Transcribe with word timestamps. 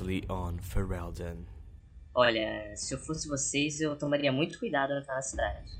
Previously 0.00 0.24
on 0.30 0.58
Ferelden. 0.58 1.46
Olha, 2.14 2.74
se 2.74 2.94
eu 2.94 2.98
fosse 2.98 3.28
vocês, 3.28 3.80
eu 3.80 3.96
tomaria 3.96 4.32
muito 4.32 4.58
cuidado 4.58 4.94
na 4.94 5.00
na 5.02 5.22
cidade. 5.22 5.72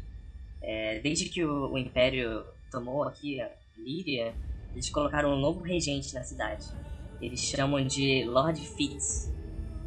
É, 0.61 1.01
desde 1.01 1.29
que 1.29 1.43
o, 1.43 1.73
o, 1.73 1.79
Império 1.79 2.45
tomou 2.71 3.03
aqui 3.05 3.41
a 3.41 3.51
Líria, 3.79 4.35
eles 4.73 4.91
colocaram 4.91 5.33
um 5.33 5.41
novo 5.41 5.61
regente 5.61 6.15
na 6.15 6.23
cidade. 6.23 6.67
Eles 7.21 7.41
chamam 7.41 7.85
de 7.85 8.25
Lord 8.25 8.61
Fitz. 8.61 9.33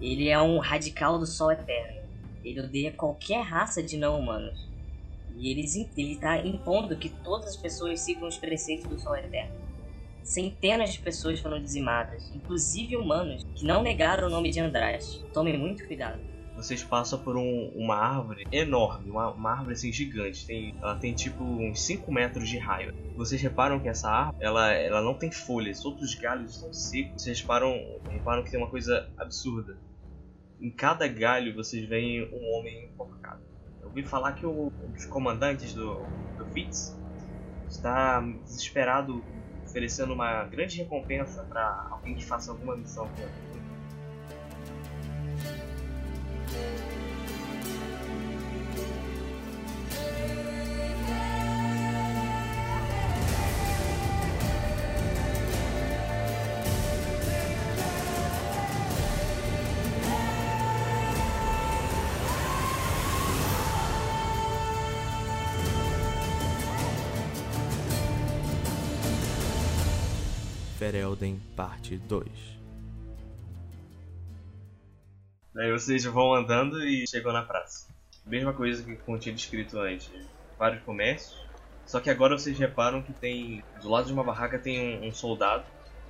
Ele 0.01 0.27
é 0.27 0.41
um 0.41 0.57
radical 0.57 1.19
do 1.19 1.27
Sol 1.27 1.51
Eterno. 1.51 2.01
Ele 2.43 2.59
odeia 2.59 2.91
qualquer 2.91 3.43
raça 3.43 3.83
de 3.83 3.97
não-humanos. 3.97 4.67
E 5.35 5.49
eles, 5.49 5.75
ele 5.75 6.13
está 6.13 6.39
impondo 6.39 6.97
que 6.97 7.09
todas 7.09 7.49
as 7.49 7.55
pessoas 7.55 7.99
sigam 8.01 8.27
os 8.27 8.37
preceitos 8.37 8.87
do 8.87 8.99
Sol 8.99 9.15
Eterno. 9.15 9.62
Centenas 10.23 10.93
de 10.93 10.99
pessoas 10.99 11.39
foram 11.39 11.61
dizimadas, 11.61 12.31
inclusive 12.33 12.95
humanos, 12.95 13.45
que 13.53 13.65
não 13.65 13.83
negaram 13.83 14.27
o 14.27 14.31
nome 14.31 14.49
de 14.49 14.59
Andraste. 14.59 15.23
Tomem 15.33 15.57
muito 15.57 15.85
cuidado. 15.85 16.19
Vocês 16.55 16.83
passam 16.83 17.19
por 17.19 17.35
um, 17.35 17.71
uma 17.75 17.95
árvore 17.95 18.45
enorme, 18.51 19.09
uma, 19.09 19.31
uma, 19.31 19.51
árvore 19.51 19.73
assim 19.73 19.91
gigante. 19.91 20.45
Tem, 20.45 20.75
ela 20.81 20.95
tem 20.95 21.13
tipo 21.13 21.43
uns 21.43 21.81
5 21.81 22.09
metros 22.11 22.47
de 22.47 22.57
raio. 22.57 22.93
Vocês 23.17 23.41
reparam 23.41 23.79
que 23.79 23.89
essa 23.89 24.09
árvore 24.09 24.45
ela, 24.45 24.71
ela 24.71 25.01
não 25.01 25.13
tem 25.15 25.31
folhas, 25.31 25.81
todos 25.81 26.01
os 26.01 26.15
galhos 26.15 26.55
estão 26.55 26.71
secos. 26.71 27.21
Vocês 27.21 27.41
reparam, 27.41 27.73
reparam 28.09 28.43
que 28.43 28.51
tem 28.51 28.59
uma 28.59 28.69
coisa 28.69 29.09
absurda. 29.17 29.77
Em 30.61 30.69
cada 30.69 31.07
galho 31.07 31.53
vocês 31.53 31.85
veem 31.85 32.23
um 32.31 32.57
homem 32.57 32.85
enforcado. 32.85 33.41
Eu 33.81 33.87
ouvi 33.87 34.03
falar 34.03 34.33
que 34.33 34.45
o, 34.45 34.67
um 34.67 34.91
dos 34.91 35.05
comandantes 35.05 35.73
do, 35.73 35.95
do 36.37 36.45
Fitz 36.53 36.97
está 37.67 38.21
desesperado 38.21 39.23
oferecendo 39.73 40.13
uma 40.13 40.43
grande 40.43 40.77
recompensa 40.77 41.43
para 41.49 41.87
alguém 41.89 42.13
que 42.13 42.23
faça 42.23 42.51
alguma 42.51 42.75
missão 42.75 43.07
com 43.07 43.21
ele. 43.23 43.33
Ferelden, 71.13 71.39
parte 71.55 71.97
2. 71.97 72.27
Daí 75.53 75.71
vocês 75.71 76.03
vão 76.05 76.33
andando 76.33 76.83
e 76.83 77.07
chegam 77.07 77.31
na 77.31 77.43
praça. 77.43 77.87
Mesma 78.25 78.53
coisa 78.53 78.83
que 78.83 78.97
eu 79.07 79.19
tinha 79.19 79.35
descrito 79.35 79.79
antes. 79.79 80.11
Vários 80.57 80.81
comércios. 80.83 81.39
Só 81.85 81.99
que 81.99 82.09
agora 82.09 82.37
vocês 82.37 82.57
reparam 82.57 83.01
que 83.01 83.13
tem. 83.13 83.63
Do 83.81 83.89
lado 83.89 84.07
de 84.07 84.13
uma 84.13 84.23
barraca 84.23 84.57
tem 84.57 84.97
um, 84.97 85.07
um 85.07 85.11
soldado. 85.11 85.65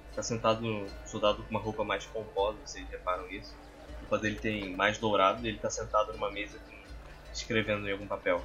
Está 0.10 0.24
sentado. 0.24 0.66
Um 0.66 0.88
soldado 1.06 1.44
com 1.44 1.50
uma 1.50 1.60
roupa 1.60 1.84
mais 1.84 2.06
pomposa, 2.06 2.58
vocês 2.66 2.88
reparam 2.90 3.30
isso. 3.30 3.54
A 3.96 4.00
roupa 4.02 4.20
dele 4.20 4.38
tem 4.40 4.76
mais 4.76 4.98
dourado 4.98 5.44
e 5.44 5.50
ele 5.50 5.58
está 5.58 5.70
sentado 5.70 6.14
numa 6.14 6.32
mesa 6.32 6.58
escrevendo 7.34 7.88
em 7.88 7.92
algum 7.92 8.08
papel. 8.08 8.42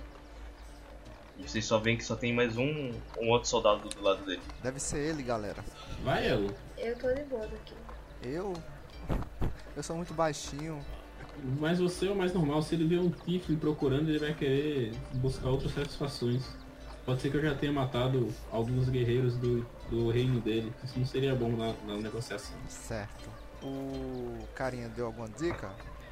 E 1.38 1.48
vocês 1.48 1.64
só 1.64 1.78
veem 1.78 1.96
que 1.96 2.04
só 2.04 2.16
tem 2.16 2.34
mais 2.34 2.56
um, 2.56 2.92
um 3.20 3.28
outro 3.30 3.48
soldado 3.48 3.88
do 3.88 4.02
lado 4.02 4.24
dele. 4.24 4.42
Deve 4.62 4.80
ser 4.80 4.98
ele, 4.98 5.22
galera. 5.22 5.64
Vai, 6.02 6.28
Elo. 6.28 6.52
Eu 6.76 6.96
tô 6.98 7.12
de 7.12 7.22
boa 7.24 7.44
aqui. 7.44 7.74
Eu? 8.22 8.52
Eu 9.76 9.82
sou 9.82 9.96
muito 9.96 10.12
baixinho. 10.12 10.80
Mas 11.60 11.78
você 11.78 12.08
é 12.08 12.10
o 12.10 12.16
mais 12.16 12.32
normal. 12.32 12.60
Se 12.62 12.74
ele 12.74 12.86
vê 12.86 12.98
um 12.98 13.10
Tiflin 13.10 13.56
procurando, 13.56 14.08
ele 14.08 14.18
vai 14.18 14.34
querer 14.34 14.92
buscar 15.14 15.48
outras 15.48 15.72
satisfações. 15.72 16.44
Pode 17.06 17.22
ser 17.22 17.30
que 17.30 17.36
eu 17.36 17.42
já 17.42 17.54
tenha 17.54 17.72
matado 17.72 18.28
alguns 18.50 18.88
guerreiros 18.88 19.36
do, 19.36 19.64
do 19.88 20.10
reino 20.10 20.40
dele. 20.40 20.72
Isso 20.84 20.98
não 20.98 21.06
seria 21.06 21.34
bom 21.34 21.50
na, 21.50 21.72
na 21.86 22.00
negociação. 22.00 22.56
Certo. 22.68 23.30
O 23.62 24.36
carinha 24.54 24.88
deu 24.88 25.06
alguma 25.06 25.28
dica? 25.28 25.70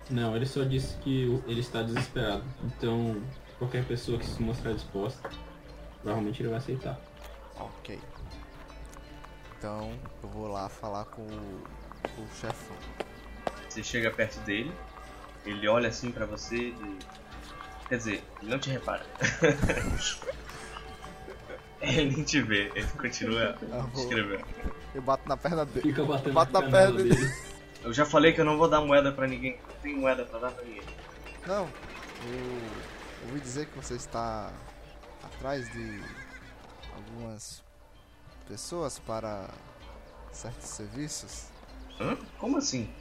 Não, 0.08 0.36
ele 0.36 0.46
só 0.46 0.62
disse 0.62 0.96
que 0.98 1.24
ele 1.46 1.60
está 1.60 1.82
desesperado. 1.82 2.44
Então, 2.64 3.20
qualquer 3.58 3.84
pessoa 3.84 4.18
que 4.18 4.26
se 4.26 4.42
mostrar 4.42 4.72
disposta, 4.72 5.30
provavelmente 6.02 6.42
ele 6.42 6.48
vai 6.48 6.58
aceitar. 6.58 6.98
Ok. 7.58 7.98
Então 9.58 9.92
eu 10.22 10.28
vou 10.28 10.48
lá 10.48 10.68
falar 10.68 11.04
com 11.06 11.22
o, 11.22 11.62
o 12.18 12.26
chefão. 12.40 12.76
Você 13.68 13.82
chega 13.82 14.10
perto 14.10 14.38
dele, 14.40 14.72
ele 15.44 15.66
olha 15.68 15.88
assim 15.88 16.10
para 16.10 16.26
você 16.26 16.56
e. 16.56 16.98
Quer 17.88 17.98
dizer, 17.98 18.24
ele 18.42 18.50
não 18.50 18.58
te 18.58 18.70
repara. 18.70 19.06
ele 21.80 22.16
nem 22.16 22.24
te 22.24 22.42
vê, 22.42 22.72
ele 22.74 22.88
continua 22.98 23.56
escrevendo. 23.94 24.44
Eu 24.94 25.02
bato 25.02 25.28
na 25.28 25.36
perna 25.36 25.64
dele. 25.64 25.82
Fica 25.82 26.04
batendo 26.04 26.32
bato 26.32 26.52
na, 26.52 26.60
na 26.60 26.70
perna 26.70 26.96
dele. 26.96 27.14
dele. 27.14 27.32
Eu 27.84 27.92
já 27.92 28.04
falei 28.04 28.32
que 28.32 28.40
eu 28.40 28.44
não 28.44 28.58
vou 28.58 28.68
dar 28.68 28.80
moeda 28.80 29.12
pra 29.12 29.28
ninguém. 29.28 29.60
Não 29.68 29.76
tem 29.80 29.96
moeda 29.96 30.24
pra 30.24 30.40
dar 30.40 30.50
pra 30.50 30.64
ninguém. 30.64 30.82
Não, 31.46 31.68
eu 32.24 32.95
ouvi 33.24 33.40
dizer 33.40 33.66
que 33.66 33.76
você 33.76 33.94
está 33.94 34.52
atrás 35.22 35.70
de 35.72 36.02
algumas 36.94 37.62
pessoas 38.46 38.98
para 38.98 39.48
certos 40.30 40.68
serviços. 40.68 41.48
Hã? 42.00 42.16
Como 42.38 42.58
assim? 42.58 42.92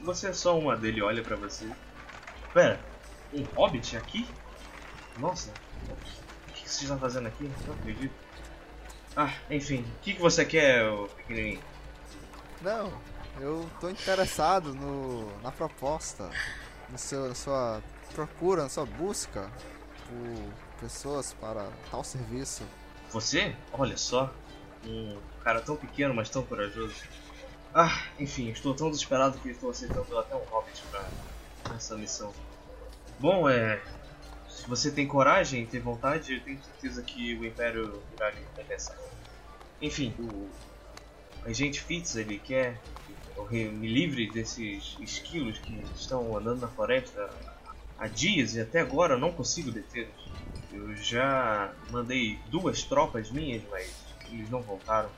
Você 0.00 0.28
é 0.28 0.32
só 0.32 0.58
uma 0.58 0.76
dele, 0.76 1.02
olha 1.02 1.22
pra 1.22 1.36
você. 1.36 1.70
Pera, 2.52 2.80
um 3.32 3.42
hobbit 3.54 3.96
aqui? 3.96 4.26
Nossa, 5.18 5.52
o 5.90 6.52
que 6.52 6.68
você 6.68 6.84
está 6.84 6.96
fazendo 6.96 7.28
aqui? 7.28 7.50
Não 7.66 7.74
acredito. 7.74 8.14
Ah, 9.16 9.32
enfim, 9.50 9.80
o 9.80 10.02
que, 10.02 10.14
que 10.14 10.20
você 10.20 10.44
quer, 10.44 10.84
pequenininho? 11.16 11.60
Não, 12.62 12.92
eu 13.40 13.68
tô 13.80 13.88
interessado 13.88 14.74
no, 14.74 15.40
na 15.42 15.50
proposta, 15.50 16.30
no 16.88 16.98
seu, 16.98 17.28
na 17.28 17.34
sua 17.34 17.82
procura, 18.14 18.62
na 18.62 18.68
sua 18.68 18.84
busca 18.84 19.50
por 20.06 20.80
pessoas 20.80 21.32
para 21.34 21.68
tal 21.90 22.02
serviço. 22.04 22.64
Você? 23.10 23.54
Olha 23.72 23.96
só, 23.96 24.32
um 24.86 25.18
cara 25.42 25.60
tão 25.60 25.76
pequeno, 25.76 26.14
mas 26.14 26.28
tão 26.28 26.42
corajoso. 26.42 26.94
Ah, 27.74 28.04
enfim, 28.18 28.48
estou 28.50 28.74
tão 28.74 28.90
desesperado 28.90 29.38
que 29.38 29.50
estou 29.50 29.70
aceitando 29.70 30.18
até 30.18 30.34
um 30.34 30.44
hobbit 30.44 30.82
para 30.90 31.74
essa 31.74 31.96
missão. 31.96 32.32
Bom, 33.18 33.48
é. 33.48 33.80
Se 34.48 34.68
você 34.68 34.90
tem 34.90 35.06
coragem 35.06 35.64
tem 35.64 35.80
vontade, 35.80 36.34
eu 36.34 36.40
tenho 36.40 36.58
certeza 36.62 37.02
que 37.02 37.34
o 37.34 37.46
Império 37.46 38.02
irá 38.14 38.30
lhe 38.30 38.44
compensar. 38.54 38.96
Enfim, 39.80 40.14
o 40.18 40.48
Regente 41.46 41.80
Fitz 41.80 42.16
ele 42.16 42.38
quer 42.38 42.78
que 43.34 43.62
eu 43.62 43.72
me 43.72 43.88
livre 43.88 44.30
desses 44.30 44.96
esquilos 45.00 45.58
que 45.58 45.82
estão 45.96 46.36
andando 46.36 46.60
na 46.60 46.68
floresta 46.68 47.30
há 48.00 48.08
dias 48.08 48.54
e 48.54 48.60
até 48.60 48.80
agora 48.80 49.14
eu 49.14 49.18
não 49.18 49.30
consigo 49.30 49.70
detê-los. 49.70 50.30
Eu 50.72 50.96
já 50.96 51.72
mandei 51.90 52.38
duas 52.48 52.82
tropas 52.82 53.30
minhas, 53.30 53.62
mas 53.70 53.94
eles 54.32 54.48
não 54.48 54.62
voltaram. 54.62 55.10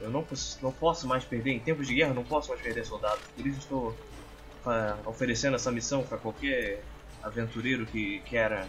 Eu 0.00 0.10
não, 0.10 0.26
não 0.60 0.72
posso 0.72 1.06
mais 1.06 1.24
perder, 1.24 1.52
em 1.52 1.60
tempos 1.60 1.86
de 1.86 1.94
guerra, 1.94 2.12
não 2.12 2.24
posso 2.24 2.48
mais 2.48 2.60
perder 2.60 2.84
soldados. 2.84 3.22
Por 3.36 3.46
isso 3.46 3.60
estou 3.60 3.90
uh, 3.90 5.08
oferecendo 5.08 5.54
essa 5.54 5.70
missão 5.70 6.02
para 6.02 6.18
qualquer 6.18 6.82
aventureiro 7.22 7.86
que 7.86 8.18
queira 8.20 8.68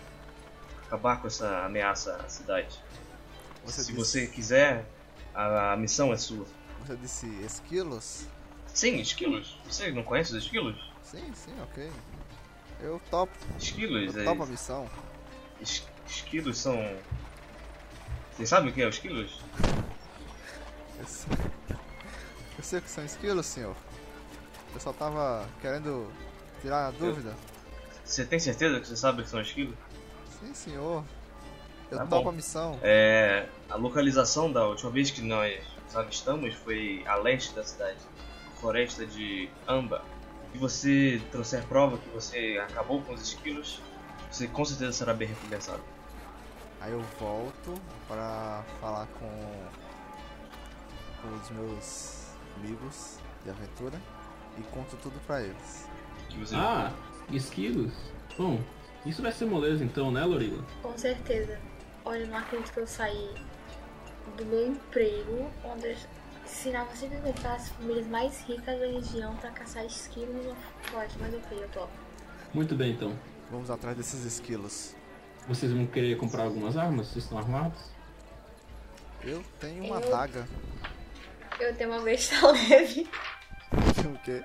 acabar 0.86 1.20
com 1.20 1.28
essa 1.28 1.66
ameaça 1.66 2.16
à 2.18 2.30
cidade. 2.30 2.80
Você 3.66 3.84
Se 3.84 3.94
disse... 3.94 3.98
você 3.98 4.28
quiser, 4.28 4.86
a, 5.34 5.74
a, 5.74 5.78
missão 5.78 6.14
é 6.14 6.18
sua. 6.18 6.46
Você 6.86 6.96
disse 6.98 7.28
esquilos? 7.44 8.28
Sim, 8.68 9.00
esquilos. 9.00 9.58
Você 9.66 9.92
não 9.92 10.04
conhece 10.04 10.36
os 10.36 10.44
esquilos? 10.44 10.92
Sim, 11.02 11.34
sim, 11.34 11.54
ok. 11.64 11.90
Eu 12.84 13.02
topo. 13.10 13.32
Esquilos? 13.58 14.14
Eu 14.14 14.22
é... 14.22 14.26
topo 14.26 14.44
a 14.44 14.46
missão. 14.46 14.90
Es 15.62 15.88
esquilos 16.06 16.58
são. 16.58 16.76
Vocês 18.34 18.50
sabem 18.50 18.70
o 18.70 18.74
que 18.74 18.82
é 18.82 18.88
os 18.88 18.96
esquilos? 18.96 19.42
Eu 21.00 21.06
sei... 21.08 21.38
Eu 22.58 22.64
sei 22.64 22.80
o 22.80 22.82
que 22.82 22.90
são 22.90 23.06
esquilos, 23.06 23.46
senhor. 23.46 23.76
Eu 24.74 24.80
só 24.82 24.92
tava 24.92 25.48
querendo 25.62 26.12
tirar 26.62 26.88
a 26.88 26.92
dúvida. 26.92 27.34
Você 28.04 28.26
tem 28.26 28.38
certeza 28.40 28.80
que 28.82 28.88
você 28.88 28.98
sabe 28.98 29.22
o 29.22 29.24
que 29.24 29.30
são 29.30 29.40
esquilos? 29.40 29.76
Sim, 30.40 30.54
senhor. 30.54 31.06
Eu 31.90 32.00
Tá 32.00 32.06
topo 32.06 32.24
bom. 32.24 32.30
a 32.30 32.34
missão. 32.34 32.80
É, 32.82 33.48
a 33.70 33.76
localização 33.76 34.52
da 34.52 34.68
última 34.68 34.92
vez 34.92 35.10
que 35.10 35.22
nós 35.22 35.62
nos 35.86 35.96
avistamos 35.96 36.54
foi 36.56 37.04
a 37.08 37.16
leste 37.16 37.54
da 37.54 37.64
cidade, 37.64 38.00
floresta 38.60 39.06
de 39.06 39.50
Amba. 39.68 40.04
Se 40.54 40.60
você 40.60 41.22
trouxer 41.32 41.64
prova 41.66 41.98
que 41.98 42.08
você 42.10 42.62
acabou 42.64 43.02
com 43.02 43.14
os 43.14 43.22
esquilos, 43.22 43.82
você 44.32 44.48
com 44.48 44.64
certeza 44.64 44.94
será 44.94 45.14
bem 45.14 45.28
recompensado. 45.28 45.82
Aí 46.80 46.92
eu 46.92 47.02
volto 47.20 47.74
para 48.08 48.64
falar 48.80 49.08
com, 49.08 49.68
com 51.22 51.36
os 51.36 51.50
meus 51.50 52.28
amigos 52.58 53.18
de 53.44 53.50
aventura. 53.50 54.00
e 54.58 54.62
conto 54.64 54.96
tudo 54.98 55.20
pra 55.26 55.42
eles. 55.42 55.88
Ah, 56.54 56.92
esquilos? 57.32 57.92
Bom, 58.38 58.62
isso 59.06 59.24
vai 59.24 59.32
ser 59.32 59.46
moleza 59.46 59.84
então, 59.84 60.12
né, 60.12 60.24
Lorila? 60.24 60.64
Com 60.84 60.96
certeza. 60.96 61.60
Olha, 62.06 62.20
eu 62.20 62.28
não 62.28 62.38
acredito 62.38 62.72
que 62.72 62.80
eu 62.80 62.86
saí 62.86 63.34
do 64.38 64.46
meu 64.46 64.68
emprego, 64.68 65.50
onde 65.64 65.88
eu 65.88 65.96
ensinava 66.44 66.96
simplesmente 66.96 67.42
para 67.42 67.54
as 67.56 67.70
famílias 67.70 68.08
mais 68.08 68.42
ricas 68.42 68.80
da 68.80 68.86
região 68.86 69.36
para 69.38 69.52
caçar 69.52 69.86
esquilos 69.86 70.46
numa 70.46 70.56
floresta. 70.84 71.18
Mas 71.20 71.34
ok, 71.34 71.64
eu 71.64 71.70
topo. 71.70 71.92
Muito 72.54 72.76
bem 72.76 72.92
então. 72.92 73.18
Vamos 73.50 73.70
atrás 73.70 73.96
desses 73.98 74.24
esquilos. 74.26 74.96
Vocês 75.48 75.72
vão 75.72 75.86
querer 75.86 76.16
comprar 76.18 76.44
algumas 76.44 76.78
armas? 76.78 77.08
Vocês 77.08 77.24
estão 77.26 77.38
armados? 77.38 77.80
Eu 79.24 79.44
tenho 79.60 79.84
uma 79.86 80.00
Eu- 80.00 80.08
adaga. 80.08 80.48
Eu 81.60 81.76
tenho 81.76 81.92
uma 81.92 82.02
besta 82.02 82.36
leve. 82.52 83.10
o 84.06 84.20
quê? 84.24 84.44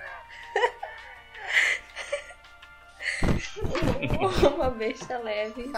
uma 4.55 4.71
besta 4.71 5.19
leve. 5.19 5.73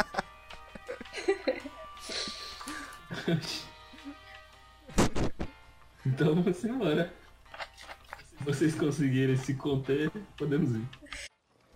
então 6.06 6.34
vamos 6.34 6.64
embora. 6.64 7.12
Se 8.38 8.44
vocês 8.44 8.74
conseguirem 8.74 9.36
se 9.36 9.54
conter, 9.54 10.10
podemos 10.36 10.70
ir. 10.74 10.84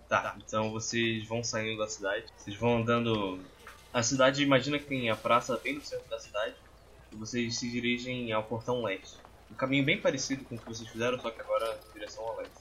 Tá, 0.09 0.35
então 0.45 0.71
vocês 0.71 1.27
vão 1.27 1.43
saindo 1.43 1.77
da 1.79 1.87
cidade. 1.87 2.25
Vocês 2.37 2.55
vão 2.57 2.77
andando. 2.77 3.39
A 3.93 4.03
cidade, 4.03 4.43
imagina 4.43 4.77
que 4.77 4.85
tem 4.85 5.09
a 5.09 5.15
praça 5.15 5.57
bem 5.63 5.75
no 5.75 5.81
centro 5.81 6.09
da 6.09 6.19
cidade. 6.19 6.55
E 7.11 7.15
vocês 7.15 7.57
se 7.57 7.69
dirigem 7.69 8.31
ao 8.31 8.43
portão 8.43 8.83
leste. 8.83 9.17
Um 9.51 9.55
caminho 9.55 9.85
bem 9.85 9.99
parecido 10.01 10.43
com 10.43 10.55
o 10.55 10.57
que 10.59 10.65
vocês 10.65 10.89
fizeram, 10.89 11.19
só 11.19 11.29
que 11.31 11.39
agora 11.39 11.79
em 11.89 11.93
direção 11.93 12.23
ao 12.25 12.37
leste. 12.37 12.53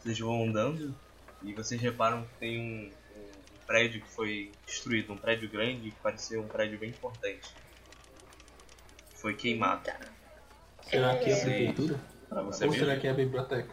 Vocês 0.00 0.18
vão 0.18 0.44
andando 0.44 0.94
e 1.42 1.52
vocês 1.54 1.80
reparam 1.80 2.22
que 2.24 2.34
tem 2.40 2.58
um, 2.60 3.18
um- 3.18 3.20
um 3.22 3.66
prédio 3.66 4.00
que 4.02 4.08
foi 4.08 4.52
destruído. 4.66 5.12
Um 5.12 5.16
prédio 5.16 5.48
grande 5.48 5.90
que 5.90 6.00
parecia 6.00 6.40
um 6.40 6.46
prédio 6.48 6.78
bem 6.78 6.90
importante. 6.90 7.48
Foi 9.14 9.34
queimado. 9.34 9.82
Será 10.82 11.16
que 11.18 11.30
é 11.30 11.34
a 11.34 11.36
É. 11.36 11.40
prefeitura? 11.44 12.00
Pra 12.28 12.42
você 12.42 12.64
Ou 12.64 12.70
mesmo. 12.70 12.84
será 12.86 12.98
que 13.00 13.06
é 13.06 13.10
a 13.10 13.14
biblioteca? 13.14 13.70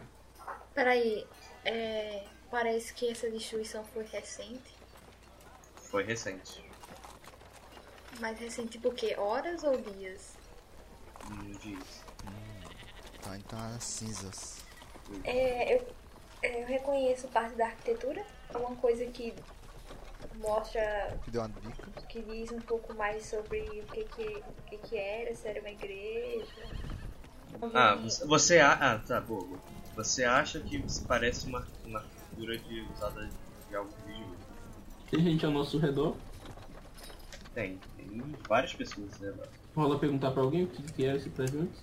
Peraí, 0.74 1.26
é, 1.64 2.24
parece 2.50 2.92
que 2.94 3.10
essa 3.10 3.30
destruição 3.30 3.84
foi 3.84 4.04
recente. 4.04 4.74
Foi 5.76 6.02
recente. 6.04 6.64
Mas 8.20 8.38
recente 8.38 8.80
o 8.82 8.92
quê? 8.92 9.14
Horas 9.18 9.62
ou 9.62 9.76
dias? 9.80 10.36
Um 11.30 11.52
dias. 11.52 12.02
Tá, 13.22 13.36
então 13.36 13.58
as 13.74 13.84
cinzas. 13.84 14.58
É, 15.24 15.74
eu, 15.76 15.88
é, 16.42 16.62
eu 16.62 16.66
reconheço 16.66 17.28
parte 17.28 17.54
da 17.56 17.66
arquitetura. 17.66 18.24
Alguma 18.52 18.76
coisa 18.76 19.04
que 19.06 19.34
mostra, 20.38 21.18
Que 21.24 21.30
deu 21.30 21.42
uma 21.42 21.48
dica. 21.48 21.90
que 22.08 22.22
diz 22.22 22.50
um 22.52 22.60
pouco 22.60 22.94
mais 22.94 23.24
sobre 23.26 23.60
o 23.60 23.84
que 23.92 24.04
que, 24.04 24.22
o 24.38 24.62
que, 24.68 24.78
que 24.78 24.96
era, 24.96 25.34
se 25.34 25.46
era 25.48 25.60
uma 25.60 25.70
igreja. 25.70 26.46
Ah, 27.72 27.94
você- 27.96 28.26
você 28.26 28.58
a... 28.58 28.72
ah, 28.72 28.98
tá, 28.98 29.20
boa, 29.20 29.44
boa. 29.44 29.60
Você 29.94 30.24
acha 30.24 30.60
que 30.60 30.84
parece 31.08 31.46
uma, 31.46 31.66
uma 31.86 32.00
arquitetura 32.00 32.58
de, 32.58 32.80
usada 32.94 33.28
de 33.68 33.76
algo 33.76 33.90
religioso. 34.06 34.36
Tem 35.10 35.20
gente 35.20 35.46
ao 35.46 35.52
nosso 35.52 35.78
redor. 35.78 36.16
Tem, 37.54 37.78
tem 37.96 38.34
várias 38.46 38.74
pessoas, 38.74 39.18
né? 39.20 39.32
Rola 39.74 39.98
perguntar 39.98 40.32
pra 40.32 40.42
alguém 40.42 40.64
o 40.64 40.66
que, 40.68 40.82
que 40.92 41.04
era 41.06 41.16
esse 41.16 41.30
prédio 41.30 41.60
antes. 41.62 41.82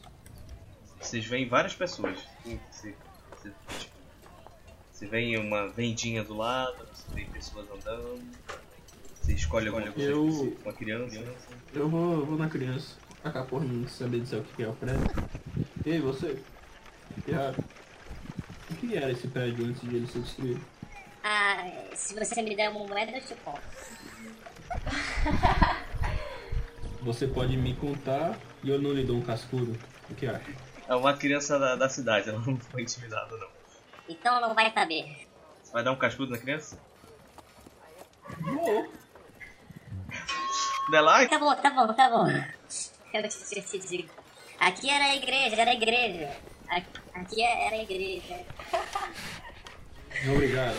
Vocês 1.00 1.26
veem 1.26 1.48
várias 1.50 1.74
pessoas. 1.74 2.20
Você, 2.70 2.96
você, 3.32 3.52
tipo, 3.80 3.93
você 5.04 5.08
vê 5.08 5.38
uma 5.38 5.68
vendinha 5.70 6.24
do 6.24 6.36
lado, 6.36 6.76
você 6.94 7.04
vê 7.14 7.26
pessoas 7.26 7.68
andando. 7.70 8.22
Você 9.22 9.34
escolhe 9.34 9.68
alguma 9.68 9.92
coisa 9.92 10.10
Eu- 10.12 10.58
uma 10.64 10.74
criança. 10.74 11.24
Eu 11.74 11.90
vou, 11.90 12.14
eu 12.14 12.26
vou 12.26 12.38
na 12.38 12.50
criança. 12.50 12.96
Tacar 13.22 13.46
porra, 13.46 13.66
não 13.66 13.88
saber 13.88 14.20
dizer 14.22 14.38
o 14.38 14.44
que 14.44 14.64
é 14.64 14.68
o 14.68 14.74
prédio. 14.74 15.02
Ei, 15.86 16.00
você? 16.00 16.42
Tiago. 17.26 17.64
O 18.70 18.76
que 18.76 18.98
era 18.98 19.12
esse 19.12 19.28
prédio 19.28 19.66
antes 19.66 19.82
de 19.82 19.96
ele 19.96 20.08
ser 20.08 20.20
destruído? 20.20 20.62
Ah, 21.24 21.70
se 21.94 22.14
você 22.16 22.42
me 22.42 22.56
der 22.56 22.70
uma 22.70 22.86
moeda, 22.86 23.12
eu 23.12 23.22
te 23.22 23.36
conto. 23.36 23.62
Você 27.02 27.28
pode 27.28 27.56
me 27.58 27.76
contar 27.76 28.38
e 28.64 28.70
eu 28.70 28.82
não 28.82 28.92
lhe 28.94 29.04
dou 29.04 29.18
um 29.18 29.22
cascudo. 29.22 29.78
O 30.10 30.16
que 30.16 30.26
acha? 30.28 30.52
É 30.88 30.96
uma 30.96 31.14
criança 31.16 31.58
da, 31.58 31.76
da 31.76 31.88
cidade, 31.90 32.30
ela 32.30 32.40
não 32.46 32.58
foi 32.58 32.82
intimidada 32.82 33.38
não. 33.38 33.48
Então 34.14 34.40
não 34.40 34.54
vai 34.54 34.72
saber. 34.72 35.28
Você 35.64 35.74
vai 35.74 35.84
dar 35.84 35.92
um 35.92 35.96
cascudo 35.96 36.32
na 36.32 36.38
criança? 36.38 36.80
Vou. 38.40 38.94
Dela, 40.92 41.28
Tá 41.28 41.40
bom, 41.40 41.56
tá 41.56 41.70
bom, 41.72 41.94
tá 41.94 42.10
bom. 42.10 42.28
Eu 43.14 43.28
te, 43.30 43.62
te 43.62 43.80
digo. 43.80 44.10
Aqui 44.60 44.90
era 44.90 45.06
a 45.06 45.16
igreja, 45.16 45.62
era 45.62 45.72
a 45.72 45.74
igreja. 45.74 46.30
Aqui, 46.70 47.00
aqui 47.16 47.44
era 47.44 47.76
a 47.76 47.82
igreja. 47.82 48.40
Obrigado. 50.32 50.78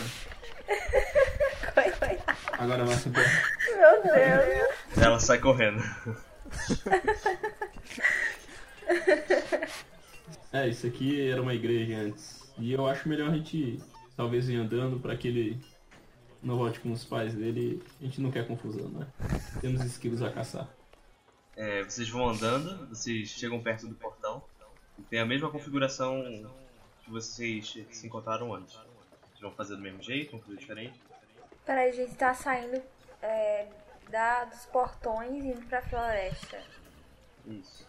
Foi, 1.73 1.91
foi. 1.91 2.19
Agora 2.53 2.85
vai 2.85 2.95
embora. 2.95 3.27
Meu 3.75 4.03
Deus. 4.03 4.97
ela 4.97 5.19
sai 5.19 5.39
correndo. 5.39 5.83
É, 10.53 10.67
isso 10.69 10.87
aqui 10.87 11.29
era 11.29 11.41
uma 11.41 11.53
igreja 11.53 11.97
antes. 11.97 12.44
E 12.57 12.71
eu 12.71 12.87
acho 12.87 13.07
melhor 13.09 13.29
a 13.29 13.35
gente 13.35 13.81
talvez 14.15 14.47
ir 14.49 14.55
andando 14.55 14.99
pra 14.99 15.15
que 15.15 15.27
ele 15.27 15.61
não 16.41 16.57
volte 16.57 16.79
com 16.79 16.91
os 16.91 17.03
pais 17.03 17.33
dele. 17.33 17.83
A 17.99 18.03
gente 18.03 18.21
não 18.21 18.31
quer 18.31 18.47
confusão, 18.47 18.87
né? 18.89 19.07
Temos 19.59 19.83
esquilos 19.83 20.21
a 20.21 20.31
caçar. 20.31 20.69
É, 21.55 21.83
vocês 21.83 22.09
vão 22.09 22.29
andando, 22.29 22.87
vocês 22.87 23.29
chegam 23.29 23.61
perto 23.61 23.87
do 23.87 23.95
portão 23.95 24.43
e 24.99 25.01
tem 25.03 25.19
a 25.19 25.25
mesma 25.25 25.49
configuração 25.49 26.23
que 27.03 27.09
vocês 27.09 27.77
se 27.89 28.07
encontraram 28.07 28.53
antes. 28.53 28.75
Vocês 28.75 29.41
vão 29.41 29.51
fazer 29.51 29.75
do 29.75 29.81
mesmo 29.81 30.01
jeito, 30.01 30.35
uma 30.35 30.41
coisa 30.41 30.59
diferente? 30.59 30.99
Peraí, 31.65 31.89
a 31.89 31.93
gente 31.93 32.15
tá 32.15 32.33
saindo 32.33 32.81
é, 33.21 33.67
da, 34.09 34.45
dos 34.45 34.65
portões 34.65 35.43
e 35.43 35.47
indo 35.47 35.65
pra 35.67 35.81
floresta. 35.81 36.61
Isso. 37.45 37.87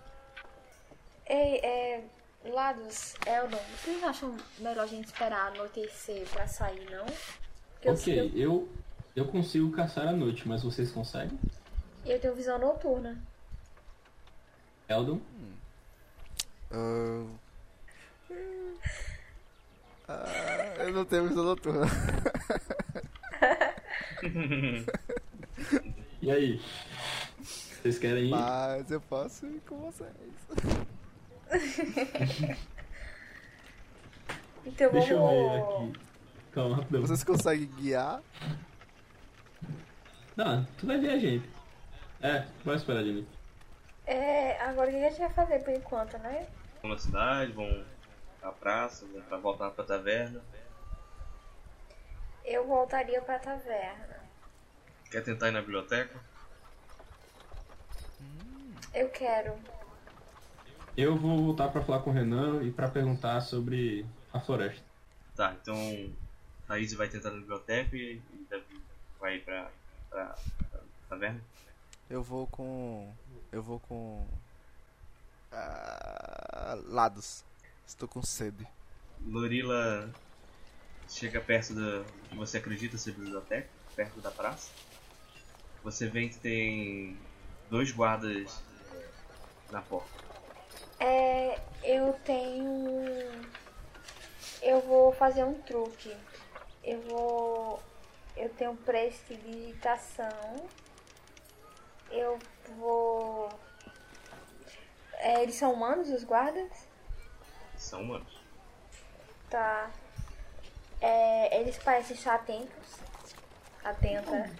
Ei, 1.27 1.59
é. 1.59 2.05
Lados, 2.53 3.15
Eldon, 3.27 3.59
vocês 3.77 4.03
acham 4.05 4.37
melhor 4.59 4.85
a 4.85 4.87
gente 4.87 5.07
esperar 5.07 5.49
anoitecer 5.49 6.27
pra 6.29 6.47
sair, 6.47 6.89
não? 6.91 7.05
Porque 7.75 7.91
Ok, 7.91 8.33
eu, 8.35 8.39
eu, 8.39 8.69
eu 9.15 9.27
consigo 9.27 9.71
caçar 9.73 10.07
à 10.09 10.13
noite, 10.13 10.47
mas 10.49 10.63
vocês 10.63 10.91
conseguem? 10.91 11.39
eu, 12.05 12.13
eu 12.13 12.21
tenho 12.21 12.35
visão 12.35 12.59
noturna. 12.59 13.17
Eldon? 14.89 15.21
Ah, 16.71 17.25
ah, 20.09 20.75
eu 20.79 20.93
não 20.93 21.05
tenho 21.05 21.29
visão 21.29 21.45
noturna. 21.45 21.87
E 26.23 26.31
aí? 26.31 26.61
Vocês 27.41 27.99
querem 27.99 28.25
ir? 28.27 28.31
Mas 28.31 28.91
eu 28.91 29.01
posso 29.03 29.47
ir 29.47 29.61
com 29.61 29.77
vocês. 29.79 30.11
Então 34.67 34.91
Deixa 34.91 35.13
eu 35.13 35.21
vamos. 35.21 35.53
ver 35.53 35.61
aqui. 35.61 36.07
Calma, 36.53 36.77
rapidão. 36.77 37.01
Vocês 37.03 37.23
conseguem 37.23 37.67
guiar? 37.77 38.21
Não, 40.35 40.65
tu 40.77 40.87
vai 40.87 40.99
ver 40.99 41.11
a 41.11 41.19
gente. 41.19 41.49
É, 42.21 42.45
vai 42.65 42.75
esperar 42.75 43.05
de 43.05 43.13
mim. 43.13 43.29
É, 44.07 44.61
agora 44.63 44.89
o 44.89 44.93
que 44.93 45.05
a 45.05 45.09
gente 45.09 45.21
vai 45.21 45.31
fazer 45.31 45.61
por 45.61 45.73
enquanto, 45.73 46.19
né? 46.19 46.49
Vão 46.83 46.91
na 46.91 46.99
cidade, 46.99 47.53
vão 47.53 47.85
à 48.43 48.51
praça, 48.51 49.07
vão 49.07 49.23
pra 49.23 49.39
voltar 49.39 49.71
pra 49.71 49.85
taverna. 49.85 50.43
Eu 52.45 52.67
voltaria 52.67 53.21
pra 53.23 53.39
taverna. 53.39 54.17
Quer 55.11 55.23
tentar 55.23 55.49
ir 55.49 55.53
na 55.53 55.61
biblioteca? 55.61 56.19
Eu 58.93 59.09
quero. 59.11 59.55
Eu 60.97 61.15
vou 61.15 61.45
voltar 61.45 61.69
pra 61.69 61.85
falar 61.85 62.01
com 62.01 62.09
o 62.09 62.13
Renan 62.13 62.63
e 62.63 62.71
pra 62.71 62.89
perguntar 62.89 63.43
sobre 63.43 64.07
a 64.33 64.41
floresta. 64.41 64.83
Tá, 65.35 65.55
então 65.61 65.77
a 66.67 66.79
Izzy 66.79 66.97
vai 66.97 67.07
tentar 67.07 67.31
na 67.33 67.37
biblioteca 67.37 67.95
e 67.95 68.19
Davi 68.49 68.81
vai 69.21 69.39
pra, 69.41 69.71
pra, 70.09 70.35
pra 70.71 70.81
taverna. 71.07 71.41
Eu 72.09 72.23
vou 72.23 72.47
com. 72.47 73.13
Eu 73.53 73.63
vou 73.63 73.79
com. 73.81 74.27
ah, 75.53 76.79
lados. 76.87 77.45
Estou 77.87 78.09
com 78.09 78.23
sede. 78.23 78.67
Lorila 79.27 80.11
chega 81.09 81.41
perto 81.43 81.75
que 82.29 82.37
você 82.37 82.57
acredita 82.57 82.97
ser 82.97 83.13
biblioteca, 83.13 83.69
perto 83.95 84.21
da 84.21 84.31
praça. 84.31 84.71
Você 85.85 86.09
vê 86.09 86.29
que 86.29 86.39
tem 86.39 87.19
dois 87.71 87.93
guardas 87.93 88.63
na 89.71 89.83
porta. 89.83 90.26
É, 90.99 91.61
eu 91.83 92.13
tenho. 92.25 93.05
Eu 94.63 94.81
vou 94.81 95.13
fazer 95.13 95.45
um 95.45 95.61
truque. 95.63 96.17
Eu 96.83 97.01
vou. 97.03 97.83
Eu 98.37 98.49
tenho 98.51 98.77
prestidigitação. 98.77 100.69
Eu 102.11 102.39
vou. 102.77 103.49
É, 105.15 105.43
eles 105.43 105.55
são 105.55 105.73
humanos, 105.73 106.11
os 106.11 106.25
guardas? 106.25 106.89
São 107.77 108.03
humanos. 108.03 108.41
Tá. 109.51 109.91
É, 111.01 111.61
eles 111.61 111.79
parecem 111.79 112.17
estar 112.17 112.35
atentos. 112.35 112.97
Atenta. 113.85 114.51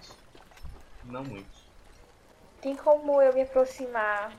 Não 1.03 1.23
muito. 1.23 1.57
Tem 2.61 2.75
como 2.75 3.21
eu 3.21 3.33
me 3.33 3.41
aproximar 3.41 4.31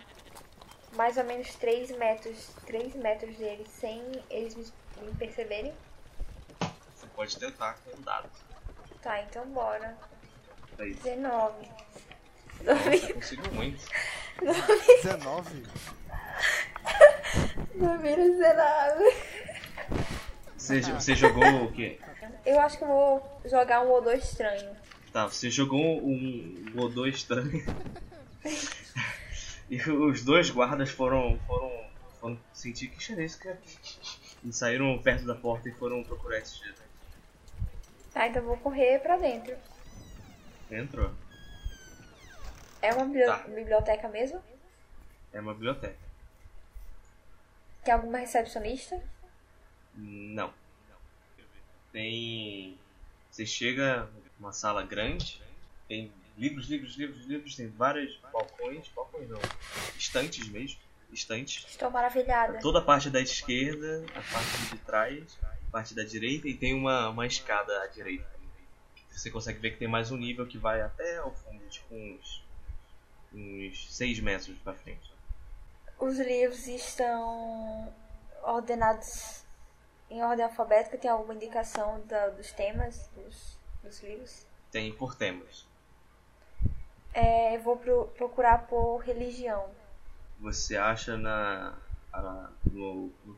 mais 0.99 1.17
ou 1.17 1.23
menos 1.23 1.55
3 1.55 1.93
metros, 1.93 2.51
3 2.67 2.97
metros 2.97 3.37
deles 3.37 3.69
sem 3.69 4.03
eles 4.29 4.57
me, 4.57 4.67
me 5.07 5.15
perceberem? 5.15 5.73
Você 6.59 7.07
pode 7.15 7.39
tentar 7.39 7.79
com 7.85 7.97
um 7.97 8.01
dado. 8.03 8.29
Tá, 9.01 9.23
então 9.23 9.47
bora. 9.47 9.97
Aí. 10.77 10.93
19. 10.95 11.69
Você 12.99 13.13
conseguiu 13.13 13.53
muito. 13.53 13.87
19? 15.05 15.63
Número 17.77 18.23
19. 18.23 19.17
Você, 20.57 20.81
você 20.81 21.15
jogou 21.15 21.65
o 21.65 21.73
quê? 21.73 22.01
Eu 22.45 22.61
acho 22.61 22.77
que 22.77 22.83
eu 22.83 22.89
vou 22.89 23.41
jogar 23.45 23.83
um 23.83 23.93
odor 23.93 24.17
estranho. 24.17 24.77
Tá, 25.13 25.27
você 25.27 25.49
jogou 25.49 25.81
um 25.81 26.73
Godô 26.75 27.07
estranho. 27.07 27.65
e 29.71 29.77
os 29.91 30.23
dois 30.25 30.51
guardas 30.51 30.91
foram, 30.91 31.39
foram, 31.47 31.91
foram 32.21 32.41
sentir 32.53 32.89
que 32.89 33.03
cheiro 33.03 33.21
é 33.21 33.25
esse, 33.25 33.39
cara? 33.39 33.61
E 34.45 34.53
saíram 34.53 34.97
perto 35.03 35.25
da 35.25 35.35
porta 35.35 35.69
e 35.69 35.73
foram 35.73 36.03
procurar 36.05 36.39
esse 36.39 36.57
cheiro. 36.59 36.75
Tá, 38.13 38.27
então 38.29 38.43
vou 38.43 38.57
correr 38.57 38.99
pra 39.01 39.17
dentro. 39.17 39.57
Entrou. 40.71 41.13
É 42.81 42.93
uma 42.95 43.05
bibli- 43.05 43.27
Tá. 43.27 43.39
biblioteca 43.49 44.09
mesmo? 44.09 44.43
É 45.33 45.41
uma 45.41 45.53
biblioteca. 45.53 45.97
Tem 47.85 47.93
alguma 47.95 48.19
recepcionista? 48.19 49.03
Não. 49.95 50.53
Tem. 51.93 52.79
Você 53.31 53.45
chega 53.47 54.09
numa 54.39 54.53
sala 54.53 54.83
grande, 54.85 55.41
tem 55.89 56.13
livros, 56.39 56.69
livros, 56.69 56.95
livros, 56.97 57.25
livros, 57.27 57.57
tem 57.57 57.69
vários 57.69 58.17
balcões, 58.33 58.89
balcões 58.95 59.29
não, 59.29 59.41
estantes 59.99 60.49
mesmo, 60.49 60.79
estantes. 61.13 61.65
Estou 61.69 61.91
maravilhada. 61.91 62.59
Toda 62.61 62.79
a 62.79 62.83
parte 62.83 63.11
da 63.11 63.21
esquerda, 63.21 64.05
a 64.15 64.23
parte 64.33 64.59
de 64.71 64.79
trás, 64.79 65.39
a 65.43 65.71
parte 65.71 65.95
da 65.95 66.05
direita 66.05 66.49
e 66.49 66.55
tem 66.55 66.75
uma, 66.75 67.09
uma 67.11 67.27
escada 67.27 67.83
à 67.83 67.87
direita. 67.89 68.27
Você 69.11 69.31
consegue 69.31 69.59
ver 69.59 69.73
que 69.73 69.79
tem 69.79 69.89
mais 69.89 70.13
um 70.13 70.17
nível 70.17 70.47
que 70.47 70.57
vai 70.59 70.81
até 70.81 71.17
ao 71.19 71.35
fundo, 71.35 71.61
tipo 71.69 71.93
uns, 71.95 72.45
uns 73.35 73.95
6 73.97 74.21
metros 74.21 74.57
pra 74.59 74.73
frente. 74.75 75.13
Os 75.99 76.17
livros 76.19 76.69
estão 76.69 77.93
ordenados 78.45 79.43
em 80.09 80.23
ordem 80.23 80.45
alfabética. 80.45 80.97
Tem 80.97 81.11
alguma 81.11 81.35
indicação 81.35 82.01
da- 82.07 82.29
dos 82.29 82.53
temas 82.53 83.09
dos, 83.17 83.59
dos 83.83 84.01
livros? 84.05 84.47
Tem 84.71 84.93
por 84.93 85.17
temas. 85.17 85.67
É, 87.21 87.57
eu 87.57 87.61
vou 87.61 87.77
pro- 87.77 88.07
procurar 88.17 88.59
por 88.69 88.99
religião. 88.99 89.69
Você 90.41 90.77
acha 90.77 91.17
na, 91.17 91.77
a- 92.13 92.51
no, 92.73 93.11
no. 93.25 93.37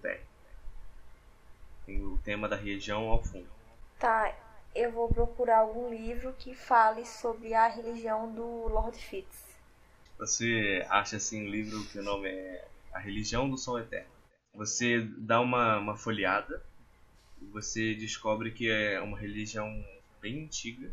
Tem 1.84 2.02
o 2.02 2.16
tema 2.18 2.48
da 2.48 2.56
região 2.56 3.08
ao 3.08 3.22
fundo. 3.22 3.48
Tá, 3.98 4.34
eu 4.74 4.90
vou 4.90 5.08
procurar 5.08 5.58
algum 5.58 5.88
livro 5.90 6.32
que 6.32 6.54
fale 6.54 7.04
sobre 7.06 7.54
a 7.54 7.68
religião 7.68 8.32
do 8.34 8.66
Lord 8.66 8.98
Fitz. 8.98 9.56
Você 10.18 10.84
acha 10.88 11.16
assim 11.16 11.42
um 11.42 11.50
livro 11.50 11.84
que 11.90 11.98
o 11.98 12.02
nome 12.02 12.28
é 12.28 12.68
A 12.92 12.98
Religião 13.00 13.48
do 13.48 13.56
Sol 13.56 13.78
Eterno. 13.78 14.10
Você 14.54 15.00
dá 15.18 15.40
uma, 15.40 15.78
uma 15.78 15.96
folheada 15.96 16.62
e 17.40 17.46
você 17.46 17.94
descobre 17.94 18.52
que 18.52 18.68
é 18.70 19.00
uma 19.00 19.18
religião 19.18 19.68
bem 20.20 20.44
antiga, 20.44 20.92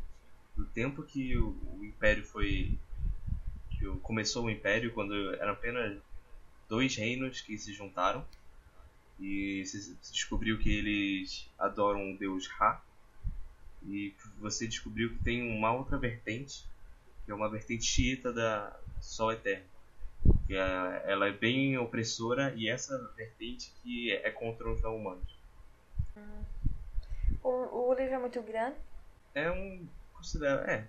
do 0.57 0.65
tempo 0.65 1.03
que 1.03 1.37
o, 1.37 1.55
o 1.77 1.85
Império 1.85 2.25
foi. 2.25 2.77
que 3.69 3.85
começou 4.01 4.45
o 4.45 4.49
Império, 4.49 4.91
quando 4.93 5.33
eram 5.35 5.53
apenas 5.53 5.97
dois 6.67 6.95
reinos 6.95 7.39
que 7.41 7.57
se 7.57 7.73
juntaram. 7.73 8.25
E 9.19 9.63
você 9.65 9.79
você 9.79 10.11
descobriu 10.11 10.59
que 10.59 10.69
eles 10.69 11.49
adoram 11.57 12.11
o 12.11 12.17
deus 12.17 12.47
Ra. 12.47 12.81
E 13.83 14.13
você 14.39 14.67
descobriu 14.67 15.11
que 15.11 15.23
tem 15.23 15.49
uma 15.49 15.71
outra 15.71 15.97
vertente, 15.97 16.65
que 17.23 17.31
é 17.31 17.33
uma 17.33 17.49
vertente 17.49 17.85
xiita 17.85 18.33
da 18.33 18.77
Sol 18.99 19.31
Eterno. 19.31 19.65
Que 20.45 20.55
é, 20.55 21.03
ela 21.05 21.27
é 21.27 21.31
bem 21.31 21.77
opressora 21.77 22.53
e 22.55 22.67
essa 22.67 22.97
vertente 23.15 23.71
que 23.81 24.11
é 24.11 24.29
contra 24.31 24.69
os 24.69 24.81
não 24.81 24.97
humanos. 24.97 25.37
O, 27.43 27.89
o 27.89 27.93
livro 27.93 28.15
é 28.15 28.19
muito 28.19 28.41
grande, 28.41 28.75
É 29.33 29.49
um. 29.51 29.87
Considera. 30.17 30.69
é. 30.71 30.85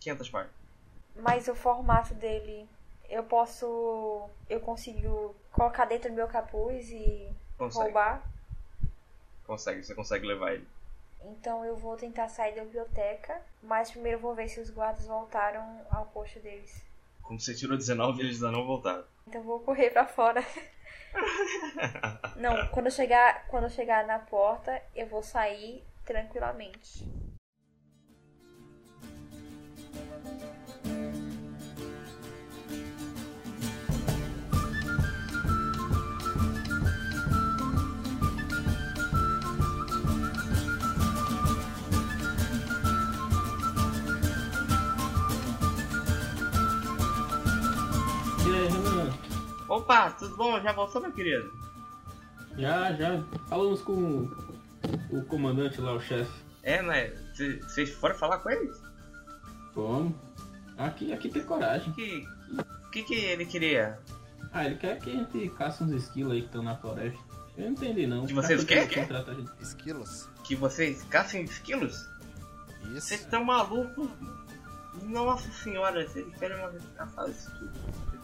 500 0.00 0.30
páginas. 0.30 0.54
mas 1.16 1.48
o 1.48 1.54
formato 1.54 2.14
dele 2.14 2.68
eu 3.08 3.22
posso. 3.24 4.28
Eu 4.48 4.60
consigo 4.60 5.34
colocar 5.52 5.84
dentro 5.84 6.10
do 6.10 6.14
meu 6.16 6.26
capuz 6.28 6.88
e 6.90 7.30
Consegue. 7.58 7.84
roubar. 7.84 8.22
Consegue, 9.46 9.82
você 9.84 9.94
consegue 9.94 10.26
levar 10.26 10.52
ele. 10.54 10.66
Então 11.24 11.64
eu 11.64 11.76
vou 11.76 11.96
tentar 11.96 12.28
sair 12.28 12.54
da 12.56 12.64
biblioteca, 12.64 13.40
mas 13.62 13.90
primeiro 13.90 14.18
eu 14.18 14.22
vou 14.22 14.34
ver 14.34 14.48
se 14.48 14.58
os 14.60 14.70
guardas 14.70 15.06
voltaram 15.06 15.80
ao 15.90 16.06
posto 16.06 16.40
deles. 16.40 16.82
Como 17.22 17.38
você 17.38 17.54
tirou 17.54 17.76
19, 17.76 18.20
eles 18.20 18.42
ainda 18.42 18.50
não 18.56 18.66
voltaram. 18.66 19.04
Então 19.28 19.40
vou 19.42 19.60
correr 19.60 19.90
pra 19.90 20.04
fora. 20.06 20.42
Não, 22.36 22.66
quando 22.68 22.86
eu 22.86 22.90
chegar, 22.90 23.46
quando 23.46 23.64
eu 23.64 23.70
chegar 23.70 24.06
na 24.06 24.18
porta, 24.18 24.82
eu 24.96 25.06
vou 25.06 25.22
sair 25.22 25.84
tranquilamente. 26.04 27.06
Opa, 49.72 50.10
tudo 50.10 50.36
bom? 50.36 50.60
Já 50.60 50.72
voltou, 50.72 51.00
meu 51.00 51.12
querido? 51.12 51.50
Já, 52.58 52.92
já 52.92 53.22
falamos 53.48 53.80
com 53.80 54.28
o, 55.10 55.24
comandante 55.24 55.80
lá, 55.80 55.92
o 55.94 56.00
chefe. 56.00 56.30
É, 56.62 56.82
mas 56.82 57.10
cê- 57.34 57.58
vocês 57.62 57.90
foram 57.94 58.14
falar 58.14 58.36
com 58.40 58.50
eles? 58.50 58.78
Como? 59.72 60.14
Aqui, 60.76 61.10
aqui 61.14 61.30
tem 61.30 61.42
coragem. 61.44 61.90
Que, 61.94 62.28
que 62.92 63.02
que 63.02 63.14
ele 63.14 63.46
queria? 63.46 63.98
Ah, 64.52 64.66
ele 64.66 64.76
quer 64.76 64.98
que 65.00 65.08
a 65.08 65.14
gente 65.14 65.48
caça 65.56 65.84
uns 65.84 65.92
esquilos 65.92 66.32
aí 66.34 66.40
que 66.40 66.46
estão 66.48 66.62
na 66.62 66.76
floresta. 66.76 67.18
Eu 67.56 67.64
não 67.64 67.72
entendi 67.72 68.06
não. 68.06 68.26
Que 68.26 68.34
vocês 68.34 68.64
Pra 68.64 68.86
que 68.86 68.98
ele? 69.00 69.48
Esquilos? 69.58 70.28
Que 70.44 70.54
vocês 70.54 71.02
caçem 71.04 71.44
esquilos? 71.44 72.06
Isso. 72.94 73.00
Vocês 73.08 73.20
estão 73.22 73.42
malucos? 73.42 74.10
Nossa 75.04 75.50
senhora, 75.52 76.06
vocês 76.06 76.26
querem 76.36 76.58
uma 76.58 76.70
caçar 76.94 77.30
esquilos? 77.30 77.72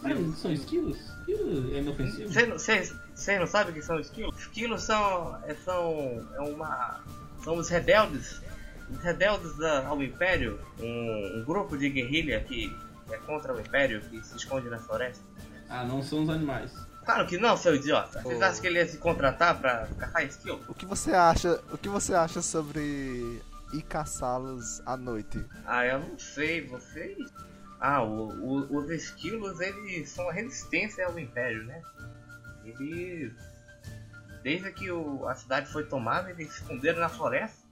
Não 0.01 0.33
são 0.35 0.51
esquilos? 0.51 0.97
Esquilo 1.19 1.73
é 1.75 1.79
inofensivo? 1.79 2.29
Vocês 2.31 2.95
não 3.39 3.47
sabem 3.47 3.71
o 3.71 3.73
que 3.75 3.81
são 3.81 3.99
esquilos? 3.99 4.37
Esquilos 4.39 4.83
são. 4.83 5.37
é- 5.45 5.55
são. 5.55 6.25
é 6.35 6.41
uma. 6.41 7.01
são 7.43 7.55
os 7.57 7.69
rebeldes. 7.69 8.41
Os 8.89 8.97
rebeldes 9.03 9.55
da- 9.57 9.85
ao 9.87 10.01
Império. 10.01 10.59
Um, 10.79 11.39
um 11.39 11.43
grupo 11.45 11.77
de 11.77 11.89
guerrilha 11.89 12.39
que 12.41 12.75
é 13.11 13.17
contra 13.17 13.53
o 13.53 13.59
Império, 13.59 14.01
que 14.01 14.23
se 14.25 14.35
esconde 14.37 14.69
na 14.69 14.79
floresta. 14.79 15.23
Ah, 15.69 15.83
não 15.83 16.01
são 16.01 16.23
os 16.23 16.29
animais. 16.29 16.71
Claro 17.05 17.25
que 17.27 17.37
não, 17.37 17.57
seu 17.57 17.75
idiota. 17.75 18.21
Vocês 18.21 18.39
Oh. 18.39 18.43
acham 18.45 18.61
que 18.61 18.67
ele 18.67 18.79
ia 18.79 18.87
se 18.87 18.97
contratar 18.97 19.59
pra 19.59 19.87
caçar 19.99 20.23
esquilo? 20.25 20.61
O 20.67 20.73
que 20.73 20.85
você 20.85 21.11
acha? 21.11 21.59
O 21.71 21.77
que 21.77 21.89
você 21.89 22.13
acha 22.13 22.41
sobre 22.41 23.41
ir 23.73 23.81
caçá-los 23.87 24.81
à 24.85 24.95
noite? 24.97 25.43
Ah, 25.65 25.85
eu 25.85 25.99
não 25.99 26.17
sei, 26.19 26.65
vocês. 26.67 27.17
Ah, 27.79 28.03
o, 28.03 28.27
o- 28.29 28.77
os 28.77 28.89
esquilos, 28.89 29.59
eles 29.59 30.09
são 30.09 30.29
a 30.29 30.33
resistência 30.33 31.05
ao 31.07 31.17
Império, 31.17 31.63
né? 31.65 31.81
Eles. 32.65 33.33
Desde 34.43 34.71
que 34.71 34.89
o- 34.91 35.27
a 35.27 35.35
cidade 35.35 35.71
foi 35.71 35.87
tomada, 35.87 36.29
eles 36.31 36.49
se 36.51 36.61
esconderam 36.61 36.99
na 36.99 37.09
floresta. 37.09 37.67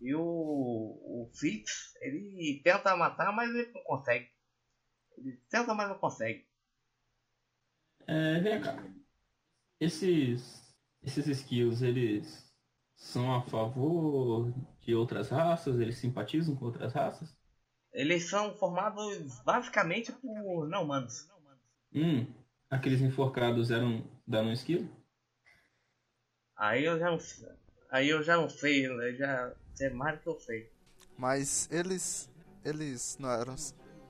E 0.00 0.14
o, 0.14 0.22
o 0.22 1.30
Fitz, 1.34 1.94
ele 2.00 2.60
tenta 2.64 2.96
matar, 2.96 3.32
mas 3.32 3.50
ele 3.54 3.72
não 3.72 3.82
consegue. 3.84 4.28
Ele 5.18 5.38
tenta, 5.50 5.74
mas 5.74 5.88
não 5.88 5.98
consegue. 5.98 6.46
É, 8.06 8.40
vem 8.40 8.60
cá. 8.60 8.76
Esses, 9.80 10.74
esses 11.02 11.26
esquilos, 11.28 11.82
eles 11.82 12.50
são 12.96 13.34
a 13.34 13.42
favor 13.42 14.52
de 14.80 14.94
outras 14.94 15.28
raças? 15.30 15.78
Eles 15.80 15.98
simpatizam 15.98 16.56
com 16.56 16.64
outras 16.66 16.92
raças? 16.94 17.36
Eles 17.92 18.28
são 18.28 18.54
formados 18.56 19.40
basicamente 19.44 20.12
por 20.12 20.66
não 20.68 20.84
humanos. 20.84 21.28
Hum, 21.94 22.26
aqueles 22.70 23.00
enforcados 23.00 23.70
eram 23.70 24.02
da 24.26 24.42
não 24.42 24.52
esquilo? 24.52 24.88
Aí 26.56 26.84
eu 26.84 26.98
já 26.98 27.10
não 27.10 27.20
sei. 27.20 27.48
Aí 27.90 28.08
eu 28.08 28.22
já 28.22 28.36
não 28.36 28.48
sei, 28.48 28.86
eu 28.86 29.14
já 29.14 29.52
é 29.80 29.90
mais 29.90 30.16
do 30.16 30.22
que 30.22 30.28
eu 30.28 30.40
sei. 30.40 30.72
Mas 31.18 31.68
eles. 31.70 32.30
Eles 32.64 33.18
não 33.18 33.30
eram. 33.30 33.56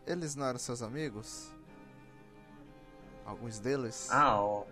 Eles 0.07 0.37
não 0.37 0.47
eram 0.47 0.59
seus 0.59 0.83
amigos? 0.83 1.53
Alguns 3.25 3.59
deles? 3.59 4.09
Ah, 4.11 4.41
ó, 4.41 4.67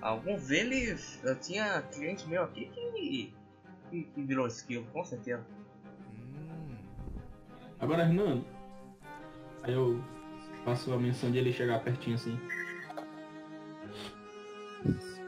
alguns 0.00 0.46
deles 0.46 1.18
eu 1.24 1.38
tinha 1.40 1.82
cliente 1.82 2.26
meu 2.28 2.44
aqui 2.44 2.70
que, 2.70 3.34
que, 3.90 4.04
que 4.04 4.22
virou 4.22 4.46
esquilo, 4.46 4.86
com 4.92 5.04
certeza. 5.04 5.44
Agora, 7.84 8.02
Hernando. 8.04 8.44
Aí 9.62 9.74
eu 9.74 10.02
faço 10.64 10.90
a 10.94 10.98
menção 10.98 11.30
de 11.30 11.36
ele 11.36 11.52
chegar 11.52 11.84
pertinho 11.84 12.16
assim. 12.16 12.40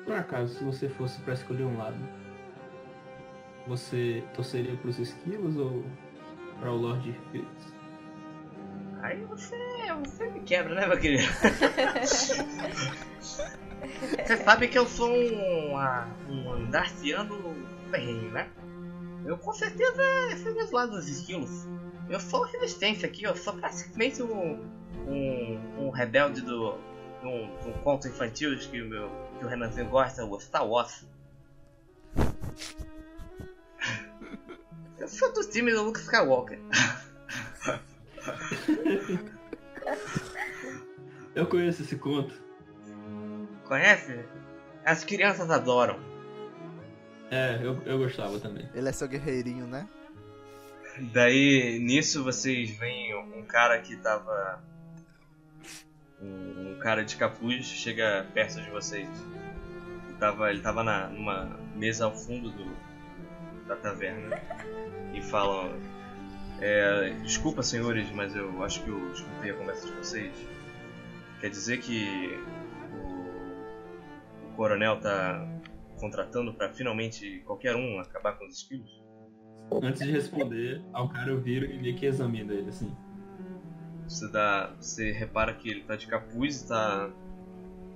Por 0.06 0.14
acaso, 0.14 0.54
se 0.54 0.64
você 0.64 0.88
fosse 0.88 1.20
pra 1.20 1.34
escolher 1.34 1.64
um 1.64 1.76
lado, 1.76 1.98
você 3.66 4.24
torceria 4.34 4.74
pros 4.78 4.98
esquilos 4.98 5.58
ou 5.58 5.84
para 6.58 6.72
o 6.72 6.76
Lord 6.76 7.12
Felix? 7.30 7.50
Aí 9.02 9.22
você, 9.26 9.54
você 10.02 10.30
me 10.30 10.40
quebra, 10.40 10.74
né, 10.76 10.86
meu 10.86 10.98
querido? 10.98 11.24
você 14.24 14.36
sabe 14.38 14.68
que 14.68 14.78
eu 14.78 14.86
sou 14.86 15.10
um, 15.10 15.76
ah, 15.76 16.08
um 16.26 16.70
Darciano 16.70 17.36
ferrenho, 17.90 18.30
né? 18.30 18.48
Eu 19.26 19.36
com 19.36 19.52
certeza 19.52 20.02
seria 20.42 20.64
os 20.64 20.70
lados 20.70 20.96
dos 20.96 21.08
esquilos. 21.08 21.75
Eu 22.08 22.20
sou 22.20 22.44
resistência 22.44 23.08
aqui, 23.08 23.24
eu 23.24 23.36
sou 23.36 23.54
praticamente 23.54 24.22
um, 24.22 24.60
um, 25.08 25.86
um 25.86 25.90
rebelde 25.90 26.40
do, 26.40 26.78
de 27.20 27.26
um, 27.26 27.68
um 27.68 27.72
conto 27.82 28.06
infantil 28.06 28.56
que 28.58 28.80
o, 28.80 28.88
meu, 28.88 29.10
que 29.38 29.44
o 29.44 29.48
Renanzinho 29.48 29.88
gosta, 29.88 30.24
o 30.24 30.40
Star 30.40 30.66
Wars. 30.66 31.04
Eu 34.98 35.08
sou 35.08 35.32
do 35.32 35.48
time 35.48 35.72
do 35.72 35.82
Luke 35.82 35.98
Skywalker. 36.00 36.60
Eu 41.34 41.46
conheço 41.46 41.82
esse 41.82 41.96
conto. 41.96 42.34
Conhece? 43.64 44.24
As 44.84 45.04
crianças 45.04 45.50
adoram. 45.50 45.98
É, 47.30 47.58
eu, 47.62 47.82
eu 47.84 47.98
gostava 47.98 48.38
também. 48.38 48.68
ele 48.72 48.88
é 48.88 48.92
seu 48.92 49.08
guerreirinho, 49.08 49.66
né? 49.66 49.88
Daí, 50.98 51.78
nisso, 51.78 52.24
vocês 52.24 52.70
veem 52.70 53.14
um 53.14 53.44
cara 53.44 53.78
que 53.80 53.96
tava. 53.96 54.64
Um, 56.22 56.78
cara 56.80 57.04
de 57.04 57.16
capuz 57.16 57.66
chega 57.66 58.26
perto 58.32 58.62
de 58.62 58.70
vocês. 58.70 59.08
Ele 60.08 60.18
tava, 60.18 60.50
ele 60.50 60.62
tava 60.62 60.82
na, 60.82 61.08
numa 61.08 61.44
mesa 61.74 62.06
ao 62.06 62.16
fundo 62.16 62.50
do, 62.50 62.76
da 63.66 63.76
taverna. 63.76 64.40
E 65.12 65.20
falam: 65.20 65.78
é, 66.60 67.10
Desculpa, 67.22 67.62
senhores, 67.62 68.10
mas 68.12 68.34
eu 68.34 68.64
acho 68.64 68.82
que 68.82 68.88
eu 68.88 69.12
escutei 69.12 69.50
a 69.50 69.54
conversa 69.54 69.86
de 69.86 69.92
vocês. 69.92 70.32
Quer 71.40 71.50
dizer 71.50 71.78
que 71.78 72.40
o, 72.94 74.46
o 74.48 74.52
coronel 74.56 74.98
tá 74.98 75.46
contratando 76.00 76.54
pra 76.54 76.72
finalmente 76.72 77.42
qualquer 77.44 77.76
um 77.76 78.00
acabar 78.00 78.32
com 78.38 78.46
os 78.46 78.56
esquilos? 78.56 78.95
Antes 79.70 80.02
de 80.02 80.10
responder, 80.10 80.82
ao 80.92 81.08
cara 81.08 81.30
eu 81.30 81.40
viro 81.40 81.66
e 81.66 81.78
meio 81.78 81.96
que 81.96 82.06
examino 82.06 82.52
ele 82.52 82.68
assim. 82.68 82.94
Você 84.06 84.30
dá. 84.30 84.72
Você 84.80 85.10
repara 85.10 85.52
que 85.54 85.68
ele 85.68 85.82
tá 85.82 85.96
de 85.96 86.06
capuz, 86.06 86.62
tá. 86.62 87.10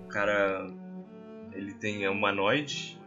O 0.04 0.08
cara. 0.08 0.68
Ele 1.52 1.72
tem 1.74 2.04
é 2.04 2.10
humanoide. 2.10 3.00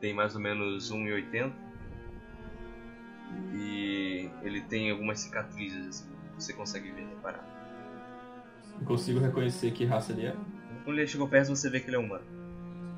Tem 0.00 0.12
mais 0.12 0.34
ou 0.34 0.40
menos 0.40 0.92
1,80. 0.92 1.52
E 3.54 4.30
ele 4.42 4.60
tem 4.62 4.90
algumas 4.90 5.20
cicatrizes, 5.20 5.86
assim. 5.88 6.10
Você 6.38 6.52
consegue 6.52 6.90
ver, 6.90 7.06
reparar. 7.06 7.44
Eu 8.78 8.86
consigo 8.86 9.20
reconhecer 9.20 9.70
que 9.70 9.84
raça 9.84 10.12
ele 10.12 10.26
é. 10.26 10.36
Quando 10.84 10.98
ele 10.98 11.06
chegou 11.06 11.26
perto, 11.26 11.48
você 11.48 11.70
vê 11.70 11.80
que 11.80 11.88
ele 11.88 11.96
é 11.96 11.98
humano. 11.98 12.24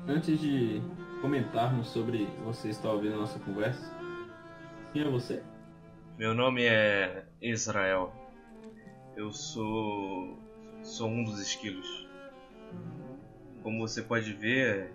Antes 0.07 0.39
de 0.39 0.81
comentarmos 1.21 1.89
sobre 1.89 2.27
você 2.43 2.69
estar 2.69 2.91
ouvindo 2.91 3.15
a 3.15 3.17
nossa 3.17 3.39
conversa, 3.39 3.98
quem 4.91 5.03
é 5.03 5.09
você? 5.09 5.43
Meu 6.17 6.33
nome 6.33 6.65
é 6.65 7.25
Israel. 7.41 8.13
Eu 9.15 9.31
sou. 9.31 10.37
sou 10.81 11.09
um 11.09 11.23
dos 11.23 11.39
esquilos. 11.39 12.07
Como 13.61 13.79
você 13.79 14.01
pode 14.01 14.33
ver, 14.33 14.91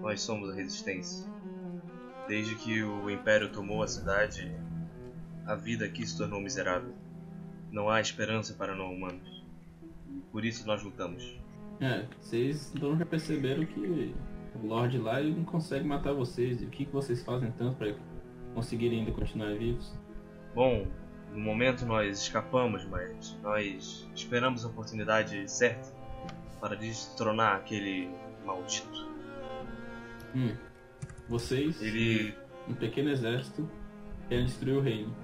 nós 0.00 0.20
somos 0.20 0.50
a 0.50 0.54
resistência. 0.54 1.28
Desde 2.28 2.54
que 2.56 2.82
o 2.82 3.10
Império 3.10 3.50
tomou 3.50 3.82
a 3.82 3.88
cidade, 3.88 4.52
a 5.46 5.54
vida 5.54 5.84
aqui 5.84 6.06
se 6.06 6.16
tornou 6.16 6.40
miserável. 6.40 6.94
Não 7.70 7.88
há 7.88 8.00
esperança 8.00 8.54
para 8.54 8.74
não 8.74 8.92
humanos. 8.92 9.44
Por 10.30 10.44
isso 10.44 10.66
nós 10.66 10.82
lutamos. 10.82 11.38
É, 11.80 12.06
vocês 12.20 12.72
então 12.74 12.96
já 12.96 13.04
perceberam 13.04 13.64
que 13.66 14.14
o 14.54 14.66
Lorde 14.66 14.98
lá 14.98 15.20
não 15.20 15.44
consegue 15.44 15.86
matar 15.86 16.12
vocês. 16.12 16.62
E 16.62 16.64
o 16.64 16.68
que, 16.68 16.84
que 16.84 16.92
vocês 16.92 17.22
fazem 17.22 17.50
tanto 17.52 17.76
para 17.76 17.88
conseguirem 18.56 19.00
ainda 19.00 19.12
continuar 19.12 19.54
vivos? 19.54 19.92
Bom, 20.54 20.86
no 21.30 21.38
momento 21.38 21.84
nós 21.84 22.22
escapamos, 22.22 22.86
mas 22.86 23.36
nós 23.42 24.08
esperamos 24.14 24.64
a 24.64 24.68
oportunidade 24.68 25.48
certa 25.50 25.94
para 26.58 26.74
destronar 26.74 27.56
aquele 27.56 28.10
maldito. 28.46 29.06
Hum. 30.34 30.56
Vocês, 31.28 31.80
Ele 31.82 32.34
um 32.66 32.74
pequeno 32.74 33.10
exército, 33.10 33.68
querem 34.28 34.46
destruir 34.46 34.76
o 34.76 34.80
reino. 34.80 35.14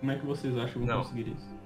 Como 0.00 0.10
é 0.10 0.18
que 0.18 0.24
vocês 0.24 0.56
acham 0.56 0.72
que 0.72 0.78
vão 0.78 0.86
Não. 0.86 1.02
conseguir 1.02 1.28
isso? 1.28 1.58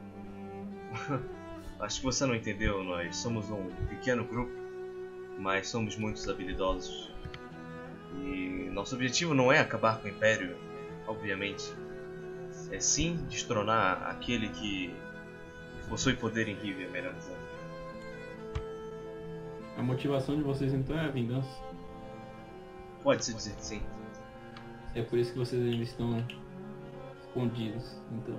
Acho 1.78 2.00
que 2.00 2.04
você 2.04 2.26
não 2.26 2.34
entendeu, 2.34 2.82
nós 2.82 3.16
somos 3.16 3.48
um 3.50 3.64
pequeno 3.88 4.24
grupo, 4.24 4.52
mas 5.38 5.68
somos 5.68 5.96
muitos 5.96 6.28
habilidosos. 6.28 7.11
E 8.16 8.70
nosso 8.72 8.94
objetivo 8.94 9.34
não 9.34 9.52
é 9.52 9.58
acabar 9.58 9.98
com 9.98 10.06
o 10.06 10.10
Império, 10.10 10.56
obviamente. 11.06 11.72
É 12.70 12.80
sim 12.80 13.16
destronar 13.28 14.02
aquele 14.10 14.48
que 14.48 14.94
possui 15.88 16.14
poder 16.14 16.48
em 16.48 16.54
Rivia, 16.54 16.88
melhor 16.88 17.12
dizendo. 17.14 17.42
A 19.76 19.82
motivação 19.82 20.36
de 20.36 20.42
vocês 20.42 20.72
então 20.72 20.98
é 20.98 21.06
a 21.06 21.08
vingança. 21.08 21.50
Pode-se 23.02 23.34
dizer 23.34 23.54
que 23.56 23.64
sim. 23.64 23.82
É 24.94 25.02
por 25.02 25.18
isso 25.18 25.32
que 25.32 25.38
vocês 25.38 25.62
ainda 25.62 25.82
estão 25.82 26.24
escondidos, 27.26 27.96
então. 28.12 28.38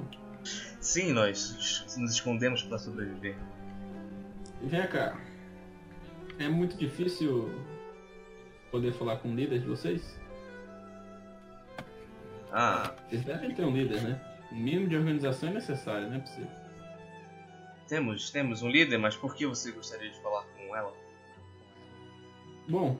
Sim, 0.79 1.13
nós 1.13 1.95
nos 1.97 2.11
escondemos 2.11 2.61
para 2.63 2.77
sobreviver. 2.77 3.35
Vem 4.61 4.87
cá. 4.87 5.19
É 6.39 6.47
muito 6.47 6.77
difícil 6.77 7.51
poder 8.73 8.91
falar 8.93 9.17
com 9.17 9.29
o 9.29 9.35
líder 9.35 9.59
de 9.59 9.67
vocês? 9.67 10.19
Ah, 12.51 12.91
Vocês 13.07 13.23
devem 13.23 13.53
ter 13.53 13.63
um 13.63 13.71
líder, 13.71 14.01
né? 14.01 14.19
O 14.51 14.55
mínimo 14.55 14.89
de 14.89 14.97
organização 14.97 15.49
é 15.49 15.53
necessário, 15.53 16.09
não 16.09 16.17
é 16.17 16.19
possível. 16.19 16.49
temos, 17.87 18.31
temos 18.31 18.63
um 18.63 18.69
líder, 18.69 18.97
mas 18.97 19.15
por 19.15 19.35
que 19.35 19.45
você 19.45 19.71
gostaria 19.71 20.09
de 20.09 20.19
falar 20.23 20.43
com 20.45 20.75
ela? 20.75 20.91
Bom, 22.67 22.97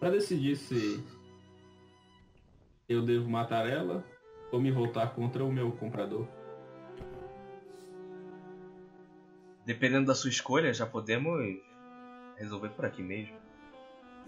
para 0.00 0.10
decidir 0.10 0.56
se 0.56 1.04
eu 2.88 3.02
devo 3.02 3.28
matar 3.28 3.68
ela 3.68 4.02
ou 4.50 4.58
me 4.58 4.70
voltar 4.70 5.14
contra 5.14 5.44
o 5.44 5.52
meu 5.52 5.70
comprador. 5.72 6.26
Dependendo 9.66 10.06
da 10.06 10.14
sua 10.14 10.30
escolha, 10.30 10.72
já 10.72 10.86
podemos 10.86 11.58
resolver 12.38 12.70
por 12.70 12.86
aqui 12.86 13.02
mesmo. 13.02 13.47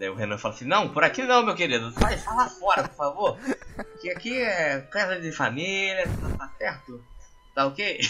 Daí 0.01 0.09
o 0.09 0.15
Renan 0.15 0.37
fala 0.39 0.55
assim: 0.55 0.65
Não, 0.65 0.91
por 0.91 1.03
aqui 1.03 1.21
não, 1.21 1.45
meu 1.45 1.53
querido. 1.53 1.91
Vai, 1.91 2.17
sai 2.17 2.35
lá 2.35 2.49
fora, 2.49 2.87
por 2.87 2.95
favor. 2.95 3.37
Que 4.01 4.09
aqui 4.09 4.35
é 4.35 4.81
casa 4.81 5.21
de 5.21 5.31
família, 5.31 6.07
tá, 6.07 6.37
tá 6.39 6.51
certo? 6.57 7.05
Tá 7.53 7.67
ok? 7.67 7.99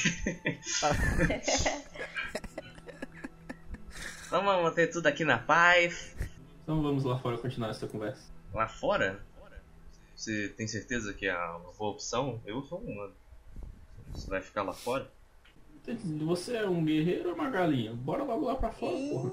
Vamos 4.31 4.63
manter 4.63 4.87
tudo 4.87 5.07
aqui 5.07 5.25
na 5.25 5.37
paz. 5.37 6.15
Então 6.63 6.81
vamos 6.81 7.03
lá 7.03 7.19
fora 7.19 7.37
continuar 7.37 7.71
essa 7.71 7.85
conversa. 7.85 8.23
Lá 8.53 8.69
fora? 8.69 9.21
Você 10.15 10.47
tem 10.47 10.69
certeza 10.69 11.13
que 11.13 11.27
é 11.27 11.35
uma 11.35 11.73
boa 11.73 11.91
opção? 11.91 12.41
Eu 12.45 12.63
sou 12.63 12.79
um 12.79 12.85
humano. 12.85 13.13
Você 14.13 14.29
vai 14.29 14.39
ficar 14.39 14.63
lá 14.63 14.71
fora? 14.71 15.11
Você 16.21 16.55
é 16.55 16.65
um 16.65 16.85
guerreiro 16.85 17.31
ou 17.31 17.35
uma 17.35 17.49
galinha? 17.49 17.93
Bora 17.93 18.23
logo 18.23 18.45
lá 18.45 18.55
pra 18.55 18.71
fora, 18.71 18.95
porra. 18.95 19.31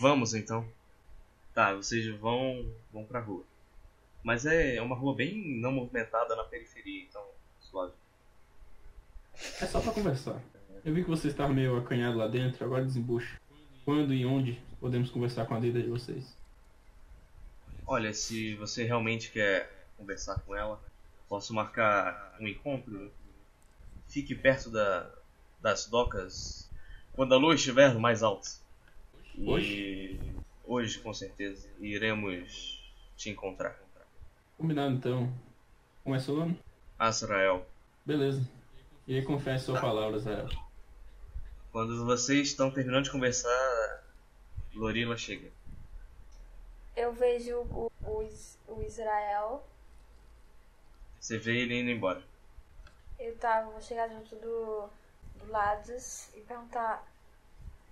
Vamos 0.00 0.32
então. 0.32 0.66
Tá, 1.58 1.74
vocês 1.74 2.06
vão 2.20 2.72
vão 2.92 3.04
pra 3.04 3.18
rua. 3.18 3.42
Mas 4.22 4.46
é 4.46 4.80
uma 4.80 4.94
rua 4.94 5.12
bem 5.12 5.58
não 5.60 5.72
movimentada 5.72 6.36
na 6.36 6.44
periferia, 6.44 7.02
então 7.02 7.20
suave. 7.58 7.94
É 9.60 9.66
só 9.66 9.80
pra 9.80 9.90
conversar. 9.90 10.40
Eu 10.84 10.94
vi 10.94 11.02
que 11.02 11.10
você 11.10 11.26
estava 11.26 11.52
meio 11.52 11.76
acanhado 11.76 12.16
lá 12.16 12.28
dentro, 12.28 12.64
agora 12.64 12.84
desembucha. 12.84 13.40
Quando 13.84 14.14
e 14.14 14.24
onde 14.24 14.62
podemos 14.78 15.10
conversar 15.10 15.46
com 15.46 15.56
a 15.56 15.58
líder 15.58 15.82
de 15.82 15.90
vocês? 15.90 16.32
Olha, 17.84 18.14
se 18.14 18.54
você 18.54 18.84
realmente 18.84 19.32
quer 19.32 19.88
conversar 19.96 20.38
com 20.42 20.54
ela, 20.54 20.80
posso 21.28 21.52
marcar 21.52 22.36
um 22.40 22.46
encontro. 22.46 23.10
Fique 24.06 24.32
perto 24.32 24.70
da, 24.70 25.12
das 25.60 25.88
docas 25.88 26.70
quando 27.14 27.34
a 27.34 27.36
lua 27.36 27.56
estiver 27.56 27.92
mais 27.98 28.22
alto. 28.22 28.48
E 29.36 30.37
Hoje? 30.70 30.98
com 30.98 31.14
certeza, 31.14 31.66
iremos 31.80 32.78
te 33.16 33.30
encontrar. 33.30 33.76
Combinado 34.56 34.94
então. 34.94 35.32
Como 36.04 36.14
é 36.14 36.20
seu 36.20 36.36
nome? 36.36 36.60
Azrael, 36.98 37.66
Beleza. 38.04 38.40
E 39.06 39.16
aí 39.16 39.22
confesse 39.22 39.66
sua 39.66 39.80
palavra, 39.80 40.16
Israel. 40.16 40.48
quando 41.72 42.04
vocês 42.04 42.48
estão 42.48 42.70
terminando 42.70 43.04
de 43.04 43.10
conversar, 43.10 44.04
Lorila 44.74 45.16
chega. 45.16 45.50
Eu 46.96 47.12
vejo 47.12 47.56
o, 47.56 47.92
o, 48.02 48.28
o 48.68 48.82
Israel. 48.82 49.62
Você 51.20 51.38
vê 51.38 51.58
ele 51.58 51.80
indo 51.80 51.90
embora. 51.90 52.22
Eu 53.18 53.36
tava, 53.36 53.70
vou 53.70 53.80
chegar 53.80 54.08
junto 54.08 54.34
do, 54.36 54.88
do 55.38 55.50
Lados 55.50 56.28
e 56.34 56.40
perguntar 56.40 57.06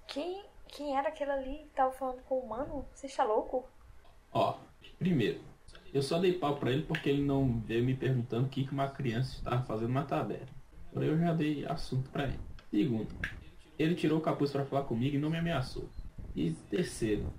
quem, 0.08 0.44
quem 0.68 0.96
era 0.96 1.08
aquele 1.08 1.30
ali 1.30 1.58
que 1.58 1.74
tava 1.74 1.92
falando 1.92 2.22
com 2.22 2.36
o 2.36 2.40
humano? 2.40 2.86
Você 2.94 3.06
está 3.06 3.24
louco? 3.24 3.68
Ó, 4.32 4.58
primeiro, 4.98 5.40
eu 5.92 6.02
só 6.02 6.18
dei 6.18 6.32
pau 6.34 6.56
pra 6.56 6.70
ele 6.70 6.82
porque 6.82 7.08
ele 7.08 7.22
não 7.22 7.60
veio 7.60 7.84
me 7.84 7.94
perguntando 7.94 8.46
o 8.46 8.50
que 8.50 8.64
que 8.64 8.72
uma 8.72 8.88
criança 8.88 9.36
estava 9.36 9.62
fazendo 9.62 9.92
na 9.92 10.04
taberna. 10.04 10.48
Porém, 10.92 11.08
eu 11.08 11.18
já 11.18 11.32
dei 11.32 11.64
assunto 11.66 12.10
pra 12.10 12.24
ele. 12.24 12.40
Segundo, 12.70 13.14
ele 13.78 13.94
tirou 13.94 14.18
o 14.18 14.22
capuz 14.22 14.50
pra 14.50 14.64
falar 14.64 14.84
comigo 14.84 15.16
e 15.16 15.18
não 15.18 15.30
me 15.30 15.38
ameaçou. 15.38 15.88
E 16.34 16.52
terceiro, 16.70 17.32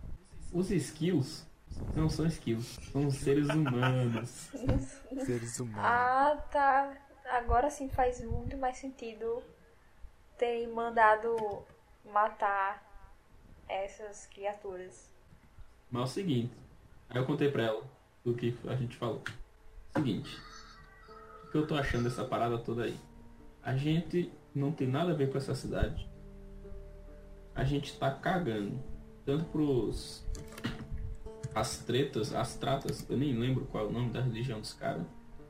os 0.54 0.72
skills 0.72 1.48
não 1.96 2.10
são 2.10 2.26
skills, 2.26 2.80
são 2.92 3.12
seres 3.12 3.48
humanos. 3.50 4.50
Seres 5.26 5.60
humanos. 5.60 5.84
Ah, 5.84 6.44
tá. 6.52 6.98
Agora 7.30 7.70
sim 7.70 7.90
faz 7.90 8.24
muito 8.24 8.58
mais 8.58 8.78
sentido 8.78 9.44
ter 10.38 10.68
mandado 10.68 11.36
matar 12.06 12.87
essas 13.68 14.26
criaturas. 14.28 15.10
Mas 15.90 16.02
é 16.02 16.06
o 16.06 16.08
seguinte, 16.08 16.54
aí 17.10 17.18
eu 17.18 17.26
contei 17.26 17.50
pra 17.50 17.64
ela 17.64 17.84
do 18.24 18.34
que 18.34 18.58
a 18.68 18.76
gente 18.76 18.98
falou. 18.98 19.22
Seguinte, 19.96 20.38
o 21.46 21.52
que 21.52 21.58
eu 21.58 21.66
tô 21.66 21.76
achando 21.76 22.04
dessa 22.04 22.26
parada 22.26 22.58
toda 22.58 22.84
aí? 22.84 22.98
A 23.64 23.76
gente 23.76 24.32
não 24.54 24.72
tem 24.72 24.88
nada 24.88 25.12
a 25.12 25.16
ver 25.16 25.32
com 25.32 25.38
essa 25.38 25.56
cidade. 25.56 26.10
A 27.56 27.64
gente 27.64 27.98
tá 27.98 28.12
cagando. 28.12 28.82
Tanto 29.26 29.46
pros. 29.46 30.26
As 31.54 31.80
tretas, 31.80 32.34
as 32.34 32.56
tratas, 32.56 33.10
eu 33.10 33.18
nem 33.18 33.38
lembro 33.38 33.66
qual 33.66 33.86
é 33.86 33.88
o 33.88 33.92
nome 33.92 34.12
da 34.12 34.22
religião 34.22 34.62
dos 34.62 34.74
caras. 34.74 35.06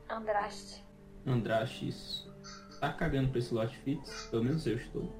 Andraste. 0.08 0.84
Andraste, 1.26 1.88
isso. 1.88 2.32
Tá 2.80 2.92
cagando 2.92 3.28
pra 3.28 3.38
esse 3.38 3.52
lot 3.52 3.76
fits, 3.78 4.26
pelo 4.30 4.44
menos 4.44 4.66
eu 4.66 4.76
estou. 4.76 5.12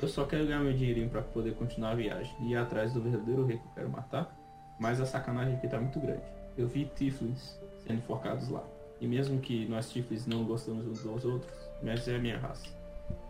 Eu 0.00 0.08
só 0.08 0.26
quero 0.26 0.46
ganhar 0.46 0.60
meu 0.60 0.74
dinheirinho 0.74 1.08
pra 1.08 1.22
poder 1.22 1.54
continuar 1.54 1.92
a 1.92 1.94
viagem 1.94 2.34
e 2.40 2.52
ir 2.52 2.56
atrás 2.56 2.92
do 2.92 3.00
verdadeiro 3.00 3.46
rei 3.46 3.56
que 3.58 3.64
eu 3.64 3.72
quero 3.74 3.90
matar. 3.90 4.36
Mas 4.78 5.00
a 5.00 5.06
sacanagem 5.06 5.54
aqui 5.54 5.68
tá 5.68 5.80
muito 5.80 5.98
grande. 5.98 6.22
Eu 6.56 6.68
vi 6.68 6.84
Tiflins 6.84 7.58
sendo 7.78 7.98
enforcados 7.98 8.48
lá. 8.50 8.62
E 9.00 9.06
mesmo 9.06 9.40
que 9.40 9.66
nós 9.66 9.90
Tiflins 9.90 10.26
não 10.26 10.44
gostamos 10.44 10.86
uns 10.86 11.02
dos 11.02 11.24
outros, 11.24 11.50
mas 11.82 12.06
é 12.08 12.16
a 12.16 12.18
minha 12.18 12.38
raça. 12.38 12.68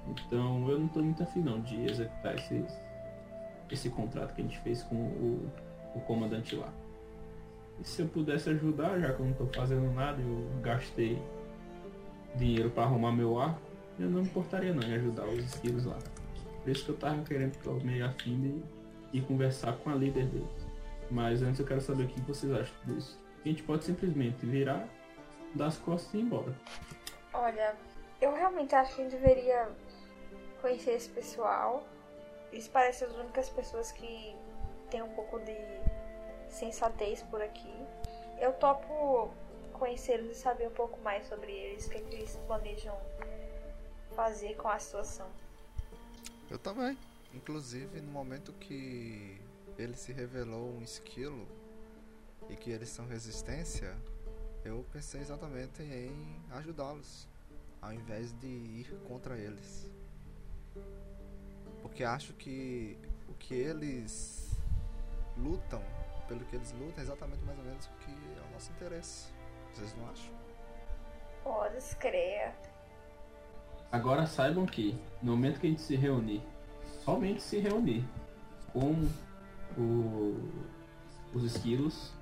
Então 0.08 0.68
eu 0.68 0.78
não 0.78 0.88
tô 0.88 1.02
muito 1.02 1.22
afim 1.22 1.40
não 1.40 1.60
de 1.60 1.84
executar 1.84 2.34
esse, 2.34 2.64
esse 3.70 3.88
contrato 3.90 4.34
que 4.34 4.40
a 4.40 4.44
gente 4.44 4.58
fez 4.60 4.82
com 4.82 4.96
o, 4.96 5.50
o 5.94 6.00
comandante 6.00 6.56
lá. 6.56 6.72
E 7.80 7.86
se 7.86 8.02
eu 8.02 8.08
pudesse 8.08 8.48
ajudar, 8.50 8.98
já 8.98 9.12
que 9.12 9.20
eu 9.20 9.26
não 9.26 9.34
tô 9.34 9.46
fazendo 9.46 9.92
nada, 9.92 10.20
eu 10.20 10.60
gastei 10.62 11.20
dinheiro 12.34 12.70
pra 12.70 12.84
arrumar 12.84 13.12
meu 13.12 13.38
arco, 13.38 13.60
eu 13.98 14.08
não 14.08 14.22
me 14.22 14.26
importaria 14.26 14.72
não 14.72 14.82
em 14.82 14.94
ajudar 14.94 15.26
os 15.26 15.44
esquilos 15.44 15.84
lá. 15.84 15.98
Por 16.66 16.72
isso 16.72 16.84
que 16.84 16.90
eu 16.90 16.96
tava 16.96 17.22
querendo, 17.22 17.56
tô 17.62 17.74
meio 17.74 18.04
afim 18.04 18.40
de 18.40 19.16
ir 19.16 19.22
conversar 19.24 19.76
com 19.76 19.90
a 19.90 19.94
líder 19.94 20.26
deles. 20.26 20.66
Mas 21.08 21.40
antes 21.40 21.60
eu 21.60 21.66
quero 21.66 21.80
saber 21.80 22.06
o 22.06 22.08
que 22.08 22.20
vocês 22.22 22.52
acham 22.52 22.74
disso. 22.86 23.16
A 23.44 23.48
gente 23.48 23.62
pode 23.62 23.84
simplesmente 23.84 24.44
virar, 24.44 24.88
dar 25.54 25.66
as 25.66 25.78
costas 25.78 26.12
e 26.12 26.16
ir 26.16 26.22
embora. 26.22 26.52
Olha, 27.32 27.76
eu 28.20 28.34
realmente 28.34 28.74
acho 28.74 28.96
que 28.96 29.02
gente 29.04 29.12
deveria 29.12 29.68
conhecer 30.60 30.94
esse 30.94 31.08
pessoal. 31.08 31.86
Eles 32.50 32.66
parecem 32.66 33.06
as 33.06 33.14
únicas 33.14 33.48
pessoas 33.48 33.92
que 33.92 34.34
têm 34.90 35.04
um 35.04 35.10
pouco 35.10 35.38
de 35.38 35.56
sensatez 36.48 37.22
por 37.30 37.40
aqui. 37.40 37.74
Eu 38.40 38.52
topo 38.54 39.30
conhecê-los 39.72 40.32
e 40.32 40.34
saber 40.34 40.66
um 40.66 40.74
pouco 40.74 41.00
mais 41.02 41.28
sobre 41.28 41.52
eles, 41.52 41.86
o 41.86 41.90
que, 41.90 41.98
é 41.98 42.00
que 42.00 42.14
eles 42.16 42.36
planejam 42.48 42.98
fazer 44.16 44.56
com 44.56 44.66
a 44.66 44.80
situação. 44.80 45.45
Eu 46.50 46.58
também. 46.58 46.96
Inclusive, 47.34 48.00
no 48.00 48.10
momento 48.10 48.52
que 48.54 49.40
ele 49.76 49.94
se 49.94 50.12
revelou 50.12 50.74
um 50.74 50.82
esquilo 50.82 51.46
e 52.48 52.56
que 52.56 52.70
eles 52.70 52.88
são 52.88 53.06
resistência, 53.06 53.94
eu 54.64 54.84
pensei 54.92 55.20
exatamente 55.20 55.82
em 55.82 56.42
ajudá-los, 56.50 57.28
ao 57.82 57.92
invés 57.92 58.32
de 58.40 58.46
ir 58.46 58.98
contra 59.06 59.36
eles. 59.36 59.90
Porque 61.82 62.04
acho 62.04 62.32
que 62.34 62.96
o 63.28 63.34
que 63.34 63.54
eles 63.54 64.56
lutam, 65.36 65.82
pelo 66.26 66.44
que 66.46 66.56
eles 66.56 66.72
lutam, 66.72 66.98
é 66.98 67.02
exatamente 67.02 67.44
mais 67.44 67.58
ou 67.58 67.64
menos 67.64 67.86
o 67.86 67.92
que 67.98 68.10
é 68.10 68.48
o 68.48 68.52
nosso 68.52 68.70
interesse. 68.72 69.32
Vocês 69.72 69.94
não 69.96 70.08
acham? 70.08 70.34
Pode 71.42 71.96
crer. 71.96 72.54
Agora 73.90 74.26
saibam 74.26 74.66
que, 74.66 74.98
no 75.22 75.32
momento 75.32 75.60
que 75.60 75.66
a 75.66 75.70
gente 75.70 75.82
se 75.82 75.96
reunir, 75.96 76.42
somente 77.04 77.40
se 77.42 77.58
reunir 77.58 78.04
com 78.72 79.08
o- 79.78 80.50
os 81.32 81.44
esquilos, 81.44 82.12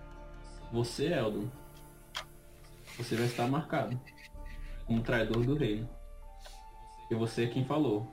você, 0.73 1.13
Eldon, 1.13 1.49
você 2.97 3.17
vai 3.17 3.27
estar 3.27 3.49
marcado 3.49 3.99
como 4.87 5.03
traidor 5.03 5.45
do 5.45 5.55
reino. 5.55 5.89
E 7.11 7.15
você 7.15 7.45
é 7.45 7.49
quem 7.49 7.65
falou 7.65 8.07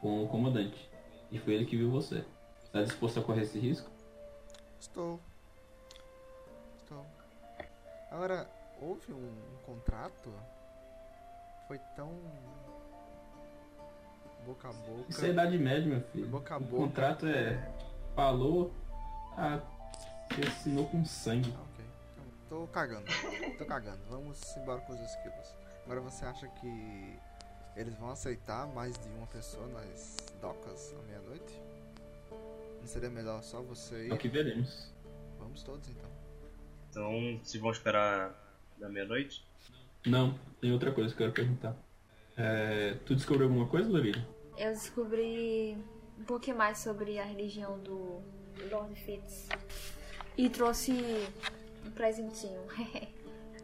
com 0.00 0.24
o 0.24 0.28
comandante. 0.28 0.90
E 1.30 1.38
foi 1.38 1.54
ele 1.54 1.64
que 1.64 1.76
viu 1.76 1.90
você. 1.90 2.24
Está 2.64 2.82
disposto 2.82 3.20
a 3.20 3.22
correr 3.22 3.42
esse 3.42 3.58
risco? 3.58 3.90
Estou. 4.78 5.20
Estou. 6.78 7.04
Agora, 8.10 8.48
houve 8.80 9.12
um 9.12 9.34
contrato? 9.64 10.32
Foi 11.68 11.78
tão. 11.96 12.12
boca 14.44 14.68
a 14.68 14.72
boca. 14.72 15.04
Isso 15.10 15.24
é 15.24 15.28
idade 15.30 15.58
média, 15.58 15.86
meu 15.86 16.00
filho. 16.12 16.28
Boca 16.28 16.54
a 16.54 16.58
o 16.58 16.60
boca. 16.60 16.76
contrato 16.84 17.26
é. 17.26 17.72
Falou. 18.14 18.72
Ah, 19.36 19.60
você 20.30 20.46
assinou 20.46 20.86
com 20.88 21.04
sangue. 21.04 21.52
Ah, 21.56 21.60
ok. 21.62 21.84
Então, 22.14 22.60
tô 22.60 22.66
cagando. 22.68 23.06
tô 23.58 23.64
cagando. 23.66 24.00
Vamos 24.08 24.56
embora 24.56 24.80
com 24.82 24.92
os 24.94 25.00
esquilos. 25.00 25.54
Agora 25.84 26.00
você 26.00 26.24
acha 26.24 26.48
que 26.48 27.18
eles 27.76 27.94
vão 27.96 28.10
aceitar 28.10 28.66
mais 28.68 28.98
de 28.98 29.08
uma 29.10 29.26
pessoa 29.26 29.66
nas 29.68 30.16
docas 30.40 30.94
à 30.98 31.02
meia-noite? 31.06 31.62
Não 32.80 32.86
seria 32.86 33.10
melhor 33.10 33.42
só 33.42 33.60
você 33.62 34.08
É 34.08 34.12
o 34.12 34.14
ir? 34.14 34.18
que 34.18 34.28
veremos. 34.28 34.92
Vamos 35.38 35.62
todos 35.62 35.88
então. 35.88 36.10
Então, 36.90 37.40
se 37.44 37.58
vão 37.58 37.70
esperar 37.70 38.34
da 38.78 38.88
meia-noite? 38.88 39.45
Não, 40.06 40.38
tem 40.60 40.72
outra 40.72 40.92
coisa 40.92 41.08
que 41.08 41.20
eu 41.20 41.32
quero 41.32 41.32
perguntar. 41.32 41.76
É, 42.36 42.94
tu 43.04 43.14
descobriu 43.14 43.48
alguma 43.48 43.66
coisa, 43.66 43.90
Lorena? 43.90 44.24
Eu 44.56 44.70
descobri 44.70 45.76
um 46.18 46.24
pouquinho 46.24 46.56
mais 46.56 46.78
sobre 46.78 47.18
a 47.18 47.24
religião 47.24 47.78
do 47.80 48.22
Lord 48.70 48.94
Fitz. 48.94 49.48
E 50.38 50.48
trouxe 50.48 50.92
um 51.84 51.90
presentinho. 51.90 52.60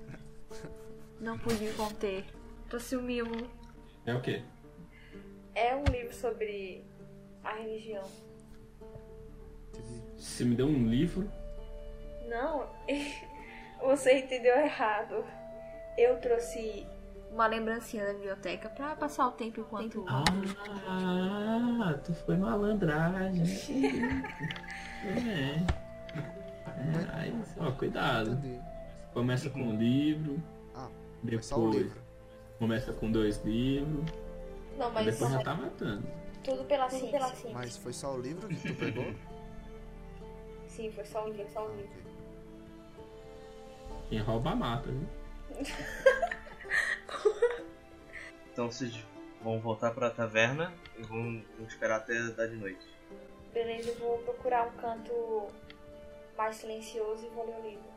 Não 1.21 1.39
pude 1.39 1.73
conter. 1.75 2.25
Trouxe 2.69 2.97
um 2.97 3.03
mimo. 3.03 3.49
É 4.05 4.13
o 4.13 4.21
quê? 4.21 4.43
É 5.55 5.77
um 5.77 5.85
livro 5.85 6.13
sobre 6.13 6.85
a 7.45 7.55
religião. 7.55 8.05
Você 10.17 10.45
me 10.45 10.57
deu 10.57 10.67
um 10.67 10.89
livro. 10.89 11.31
Não, 12.29 12.69
você 13.81 14.19
entendeu 14.19 14.57
errado. 14.57 15.25
Eu 15.97 16.19
trouxe 16.21 16.87
uma 17.31 17.47
lembrancinha 17.47 18.07
da 18.07 18.13
biblioteca 18.13 18.69
pra 18.69 18.95
passar 18.97 19.27
o 19.29 19.33
tempo 19.33 19.61
enquanto. 19.61 20.05
Ah, 20.09 21.95
tu 22.05 22.13
foi 22.15 22.37
malandragem. 22.37 23.45
é. 25.05 25.57
é. 25.59 27.15
Aí, 27.15 27.35
ó, 27.59 27.71
cuidado. 27.73 28.39
Começa 29.13 29.51
com 29.51 29.61
um 29.61 29.77
livro, 29.77 30.43
Ah, 30.75 30.89
o 31.23 31.27
depois 31.27 31.77
livro. 31.77 32.01
começa 32.59 32.93
com 32.95 33.11
dois 33.13 33.43
livros, 33.45 34.11
Não, 34.79 34.91
mas 34.91 35.05
depois 35.05 35.31
já 35.33 35.43
tá 35.43 35.55
matando. 35.55 36.03
tudo 36.43 36.65
pela 36.65 36.89
ciência. 36.89 37.51
Mas 37.53 37.77
foi 37.77 37.93
só 37.93 38.15
o 38.15 38.21
livro 38.21 38.49
que 38.49 38.57
tu 38.57 38.75
pegou? 38.75 39.15
Sim, 40.67 40.91
foi 40.93 41.05
só 41.05 41.27
um 41.27 41.29
livro, 41.31 41.53
só 41.53 41.69
um 41.69 41.77
livro. 41.77 42.03
Quem 44.09 44.19
rouba 44.21 44.55
mata, 44.57 44.91
viu? 44.91 45.07
Então 48.53 48.71
vocês 48.71 48.93
vão 49.43 49.59
voltar 49.61 49.93
pra 49.93 50.11
taverna 50.11 50.73
e 50.99 51.03
vão, 51.03 51.43
vão 51.57 51.67
esperar 51.67 51.97
até 51.97 52.15
dar 52.31 52.47
de 52.49 52.57
noite. 52.57 52.87
Beleza, 53.53 53.91
eu 53.91 53.95
vou 53.97 54.19
procurar 54.19 54.67
um 54.67 54.73
canto 54.73 55.49
mais 56.37 56.57
silencioso 56.57 57.27
e 57.27 57.29
vou 57.31 57.47
ler 57.47 57.57
o 57.59 57.63
livro. 57.69 57.93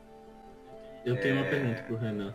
Eu 1.04 1.20
tenho 1.20 1.36
uma 1.36 1.46
É. 1.46 1.50
pergunta 1.50 1.82
pro 1.82 1.96
Renan. 1.96 2.34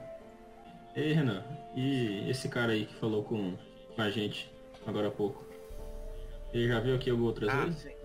Ei, 0.95 1.13
Renan, 1.13 1.43
e 1.75 2.29
esse 2.29 2.49
cara 2.49 2.71
aí 2.73 2.85
que 2.85 2.95
falou 2.95 3.23
com 3.23 3.57
com 3.95 4.01
a 4.01 4.09
gente 4.09 4.49
agora 4.85 5.09
há 5.09 5.11
pouco? 5.11 5.45
Ele 6.53 6.67
já 6.67 6.79
veio 6.79 6.95
aqui 6.95 7.09
algumas 7.09 7.29
outras 7.33 7.53
vezes? 7.53 7.81
sim. 7.81 7.95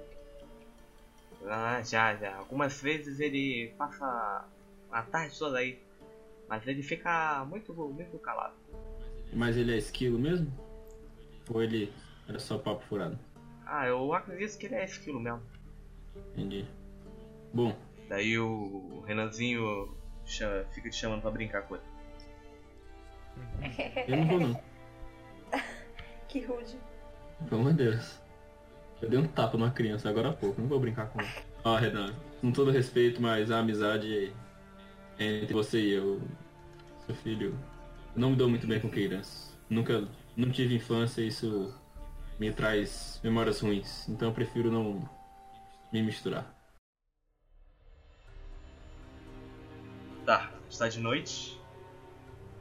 Ah, 1.48 1.81
já, 1.83 2.14
já. 2.16 2.35
Algumas 2.37 2.81
vezes 2.81 3.20
ele 3.20 3.72
passa 3.79 4.44
a 4.90 5.02
tarde 5.02 5.38
toda 5.38 5.59
aí. 5.59 5.79
Mas 6.48 6.66
ele 6.66 6.82
fica 6.82 7.44
muito, 7.48 7.74
muito 7.74 8.18
calado. 8.18 8.54
Mas 9.32 9.56
ele 9.56 9.74
é 9.74 9.78
esquilo 9.78 10.18
mesmo? 10.18 10.52
Ou 11.50 11.62
ele 11.62 11.92
era 12.28 12.38
só 12.38 12.56
papo 12.59 12.85
furado? 12.85 13.18
Ah, 13.66 13.87
eu 13.87 14.12
acredito 14.12 14.56
que 14.59 14.66
ele 14.66 14.76
é 14.76 14.85
esquilo 14.85 15.18
mesmo. 15.20 15.42
Entendi. 16.35 16.64
Bom, 17.52 17.76
Daí 18.09 18.38
o 18.38 19.02
Renanzinho 19.06 19.92
cha- 20.24 20.64
fica 20.72 20.88
te 20.88 20.94
chamando 20.96 21.22
pra 21.22 21.30
brincar 21.32 21.62
com 21.62 21.74
ele. 21.74 21.85
eu 24.06 24.16
não 24.16 24.26
vou 24.28 24.40
não. 24.40 24.61
Que 26.28 26.44
rude. 26.44 26.76
Pelo 27.48 27.61
amor 27.62 27.72
de 27.74 27.85
Deus. 27.85 28.20
Eu 29.00 29.09
dei 29.11 29.18
um 29.18 29.26
tapa 29.26 29.56
numa 29.59 29.70
criança 29.70 30.09
agora 30.09 30.30
há 30.30 30.32
pouco, 30.32 30.61
não 30.61 30.68
vou 30.68 30.78
brincar 30.80 31.09
com 31.09 31.20
ela. 31.20 31.28
Ó, 31.64 31.76
Renan, 31.76 32.14
com 32.40 32.50
todo 32.52 32.70
respeito, 32.70 33.20
mas 33.20 33.50
a 33.50 33.59
amizade 33.59 34.32
entre 35.18 35.55
você 35.55 35.81
e 35.81 35.92
eu, 35.92 36.20
seu 37.07 37.14
filho, 37.16 37.59
eu 38.14 38.20
não 38.20 38.31
me 38.31 38.37
dou 38.37 38.48
muito 38.48 38.66
bem 38.66 38.81
com 38.81 38.88
crianças. 38.88 39.55
Nunca, 39.68 40.07
não 40.37 40.50
tive 40.50 40.74
infância 40.74 41.20
e 41.22 41.29
isso 41.29 41.74
me 42.38 42.52
traz 42.52 43.20
memórias 43.22 43.61
ruins. 43.61 44.09
Então 44.09 44.29
eu 44.29 44.35
prefiro 44.35 44.70
não 44.70 45.09
me 45.92 46.02
misturar. 46.02 46.55
Tá, 50.24 50.50
está 50.68 50.88
de 50.88 51.00
noite. 51.00 51.61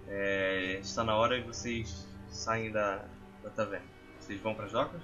É, 0.08 0.80
está 0.80 1.04
na 1.04 1.16
hora 1.16 1.38
e 1.38 1.42
vocês 1.42 2.08
saem 2.30 2.72
da, 2.72 3.06
da 3.44 3.50
taverna. 3.50 3.88
Vocês 4.20 4.40
vão 4.40 4.54
para 4.54 4.66
as 4.66 4.72
docas? 4.72 5.02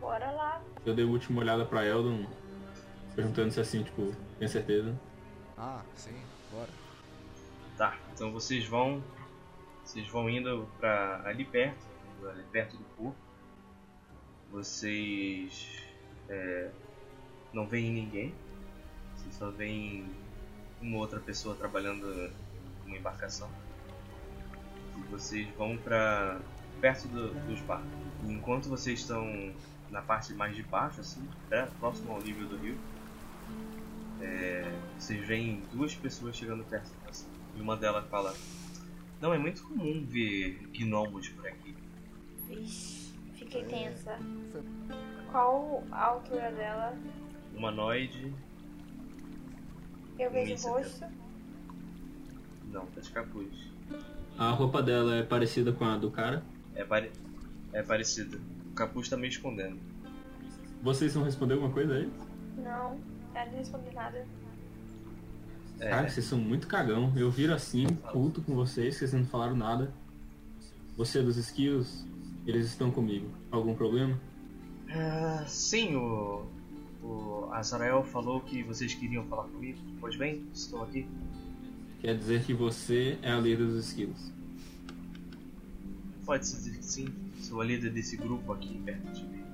Bora 0.00 0.30
lá. 0.30 0.62
Eu 0.86 0.94
dei 0.94 1.04
a 1.04 1.08
última 1.08 1.40
olhada 1.40 1.64
pra 1.64 1.84
Eldon, 1.84 2.26
perguntando 3.14 3.50
se 3.50 3.60
assim, 3.60 3.82
tipo, 3.82 4.14
tem 4.38 4.48
certeza. 4.48 4.98
Ah, 5.56 5.82
sim, 5.94 6.22
bora. 6.52 6.87
Tá, 7.78 7.96
então 8.12 8.32
vocês 8.32 8.66
vão. 8.66 9.00
Vocês 9.84 10.08
vão 10.08 10.28
indo 10.28 10.68
pra 10.80 11.22
ali 11.24 11.44
perto, 11.44 11.86
ali 12.28 12.42
perto 12.50 12.76
do 12.76 12.82
porto. 12.96 13.16
Vocês 14.50 15.80
é, 16.28 16.70
não 17.52 17.68
veem 17.68 17.92
ninguém. 17.92 18.34
Vocês 19.14 19.32
só 19.36 19.50
veem 19.52 20.10
uma 20.82 20.98
outra 20.98 21.20
pessoa 21.20 21.54
trabalhando 21.54 22.32
numa 22.84 22.96
embarcação. 22.96 23.48
E 24.96 25.00
vocês 25.12 25.48
vão 25.56 25.78
pra 25.78 26.40
perto 26.80 27.06
do, 27.06 27.32
dos 27.46 27.60
barcos. 27.60 27.88
Enquanto 28.24 28.68
vocês 28.68 28.98
estão 28.98 29.54
na 29.88 30.02
parte 30.02 30.34
mais 30.34 30.56
de 30.56 30.64
baixo, 30.64 31.00
assim, 31.00 31.26
próximo 31.78 32.12
ao 32.12 32.20
nível 32.20 32.48
do 32.48 32.56
rio, 32.56 32.76
é, 34.20 34.64
vocês 34.98 35.24
veem 35.24 35.62
duas 35.72 35.94
pessoas 35.94 36.36
chegando 36.36 36.64
perto 36.64 36.90
de. 37.06 37.37
E 37.58 37.60
uma 37.60 37.76
delas 37.76 38.06
fala: 38.08 38.32
Não 39.20 39.34
é 39.34 39.38
muito 39.38 39.62
comum 39.64 40.04
ver 40.06 40.58
gnomos 40.72 41.28
por 41.30 41.46
aqui. 41.46 41.74
Ixi, 42.48 43.12
fiquei 43.34 43.64
tensa. 43.64 44.16
Qual 45.30 45.84
a 45.90 46.04
altura 46.06 46.52
dela? 46.52 46.96
Humanoide, 47.54 48.32
Eu 50.18 50.30
vejo 50.30 50.54
o 50.68 50.72
rosto. 50.72 51.04
não, 52.70 52.86
tá 52.86 53.00
de 53.00 53.10
capuz. 53.10 53.68
A 54.38 54.50
roupa 54.50 54.80
dela 54.80 55.16
é 55.16 55.22
parecida 55.24 55.72
com 55.72 55.84
a 55.84 55.96
do 55.96 56.10
cara. 56.10 56.44
É, 56.74 56.84
pare... 56.84 57.10
é 57.72 57.82
parecido. 57.82 58.40
O 58.70 58.74
capuz 58.74 59.08
tá 59.08 59.16
me 59.16 59.26
escondendo. 59.26 59.78
Vocês 60.80 61.12
vão 61.12 61.24
responder 61.24 61.54
alguma 61.54 61.72
coisa 61.72 61.94
aí? 61.94 62.10
Não, 62.56 63.00
ela 63.34 63.50
não 63.50 63.58
respondeu 63.58 63.92
nada. 63.92 64.24
É, 65.80 65.90
Cara, 65.90 66.08
vocês 66.08 66.26
são 66.26 66.38
muito 66.38 66.66
cagão. 66.66 67.12
Eu 67.16 67.30
viro 67.30 67.54
assim, 67.54 67.86
puto 68.12 68.42
com 68.42 68.54
vocês, 68.54 68.94
que 68.94 69.00
vocês 69.00 69.12
não 69.12 69.24
falaram 69.24 69.56
nada. 69.56 69.92
Você 70.96 71.22
dos 71.22 71.36
skills, 71.36 72.04
eles 72.46 72.66
estão 72.66 72.90
comigo. 72.90 73.28
Algum 73.50 73.74
problema? 73.74 74.18
Ah, 74.90 75.44
sim, 75.46 75.94
o, 75.94 76.46
o 77.02 77.48
Azrael 77.52 78.02
falou 78.02 78.40
que 78.40 78.62
vocês 78.62 78.94
queriam 78.94 79.24
falar 79.26 79.44
comigo. 79.44 79.78
Pois 80.00 80.16
bem, 80.16 80.44
estou 80.52 80.82
aqui. 80.82 81.06
Quer 82.00 82.16
dizer 82.16 82.42
que 82.44 82.52
você 82.52 83.18
é 83.22 83.32
a 83.32 83.38
líder 83.38 83.66
dos 83.66 83.86
skills. 83.86 84.32
Pode-se 86.24 86.56
dizer 86.56 86.78
que 86.78 86.84
sim. 86.84 87.08
Sou 87.40 87.60
a 87.60 87.64
líder 87.64 87.90
desse 87.90 88.16
grupo 88.16 88.52
aqui 88.52 88.80
perto 88.84 89.12
de 89.12 89.24
mim. 89.24 89.44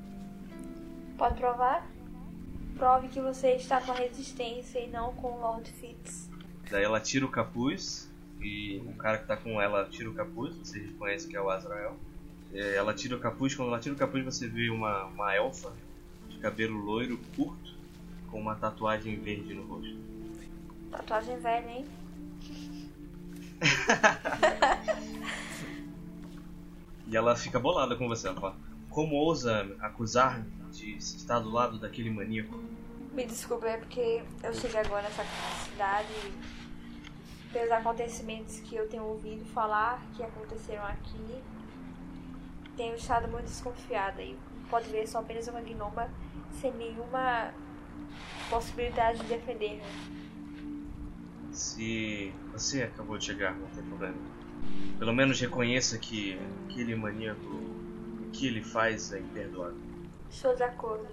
Pode 1.16 1.38
provar? 1.38 1.86
Prove 2.76 3.08
que 3.08 3.20
você 3.20 3.52
está 3.54 3.80
com 3.80 3.92
a 3.92 3.94
resistência 3.94 4.78
e 4.80 4.88
não 4.88 5.12
com 5.14 5.32
o 5.32 5.40
Lord 5.40 5.70
Fitz. 5.70 6.28
Daí 6.70 6.82
ela 6.82 7.00
tira 7.00 7.24
o 7.24 7.30
capuz 7.30 8.10
e 8.40 8.82
o 8.86 8.92
cara 8.94 9.18
que 9.18 9.26
tá 9.26 9.36
com 9.36 9.60
ela 9.60 9.84
tira 9.88 10.10
o 10.10 10.14
capuz, 10.14 10.56
você 10.56 10.80
reconhece 10.80 11.28
que 11.28 11.36
é 11.36 11.40
o 11.40 11.50
Azrael. 11.50 11.96
É, 12.52 12.76
Ela 12.76 12.94
tira 12.94 13.16
o 13.16 13.20
capuz, 13.20 13.54
quando 13.54 13.68
ela 13.68 13.80
tira 13.80 13.94
o 13.94 13.98
capuz 13.98 14.24
você 14.24 14.46
vê 14.46 14.70
uma, 14.70 15.04
uma 15.06 15.34
elfa 15.34 15.72
de 16.28 16.38
cabelo 16.38 16.76
loiro 16.78 17.18
curto 17.34 17.74
com 18.30 18.40
uma 18.40 18.54
tatuagem 18.54 19.16
verde 19.16 19.54
no 19.54 19.64
rosto. 19.66 19.96
Tatuagem 20.90 21.38
velha, 21.38 21.70
hein? 21.70 21.86
E 27.06 27.16
ela 27.16 27.36
fica 27.36 27.60
bolada 27.60 27.94
com 27.96 28.08
você, 28.08 28.28
ela 28.28 28.40
fala, 28.40 28.56
como 28.88 29.14
ousa 29.14 29.70
acusar 29.80 30.42
de 30.74 30.96
estar 30.96 31.38
do 31.38 31.50
lado 31.50 31.78
daquele 31.78 32.10
maníaco? 32.10 32.58
Me 33.12 33.24
desculpe, 33.24 33.66
é 33.66 33.76
porque 33.76 34.22
eu 34.42 34.54
cheguei 34.54 34.80
agora 34.80 35.02
nessa 35.02 35.24
cidade 35.64 36.08
e 36.12 37.52
pelos 37.52 37.70
acontecimentos 37.70 38.58
que 38.60 38.74
eu 38.74 38.88
tenho 38.88 39.04
ouvido 39.04 39.44
falar 39.46 40.02
que 40.16 40.22
aconteceram 40.22 40.84
aqui, 40.84 41.42
tenho 42.76 42.96
estado 42.96 43.28
muito 43.28 43.44
desconfiada 43.44 44.20
e 44.20 44.36
pode 44.68 44.90
ver 44.90 45.06
sou 45.06 45.20
apenas 45.20 45.46
uma 45.46 45.60
gnoma 45.60 46.10
sem 46.60 46.72
nenhuma 46.72 47.54
possibilidade 48.50 49.20
de 49.20 49.26
defender-me. 49.26 49.82
Se 51.52 52.32
você 52.52 52.82
acabou 52.82 53.16
de 53.16 53.26
chegar, 53.26 53.54
não 53.54 53.68
tem 53.68 53.84
problema. 53.84 54.16
Pelo 54.98 55.12
menos 55.12 55.40
reconheça 55.40 55.96
que 55.98 56.36
aquele 56.64 56.96
maníaco, 56.96 57.46
o 57.46 58.30
que 58.32 58.48
ele 58.48 58.62
faz 58.62 59.12
é 59.12 59.20
imperdoável. 59.20 59.93
Estou 60.30 60.54
de 60.54 60.62
acordo. 60.62 61.06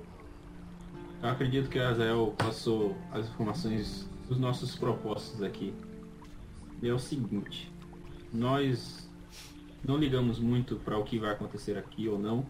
Eu 1.21 1.29
acredito 1.29 1.69
que 1.69 1.79
a 1.79 1.89
Azael 1.89 2.33
passou 2.37 2.95
as 3.11 3.27
informações 3.27 4.09
dos 4.27 4.39
nossos 4.39 4.75
propósitos 4.75 5.43
aqui. 5.43 5.73
E 6.81 6.89
é 6.89 6.93
o 6.93 6.99
seguinte: 6.99 7.71
nós 8.33 9.09
não 9.83 9.97
ligamos 9.97 10.39
muito 10.39 10.77
para 10.77 10.97
o 10.97 11.03
que 11.03 11.19
vai 11.19 11.31
acontecer 11.31 11.77
aqui 11.77 12.07
ou 12.07 12.17
não, 12.17 12.45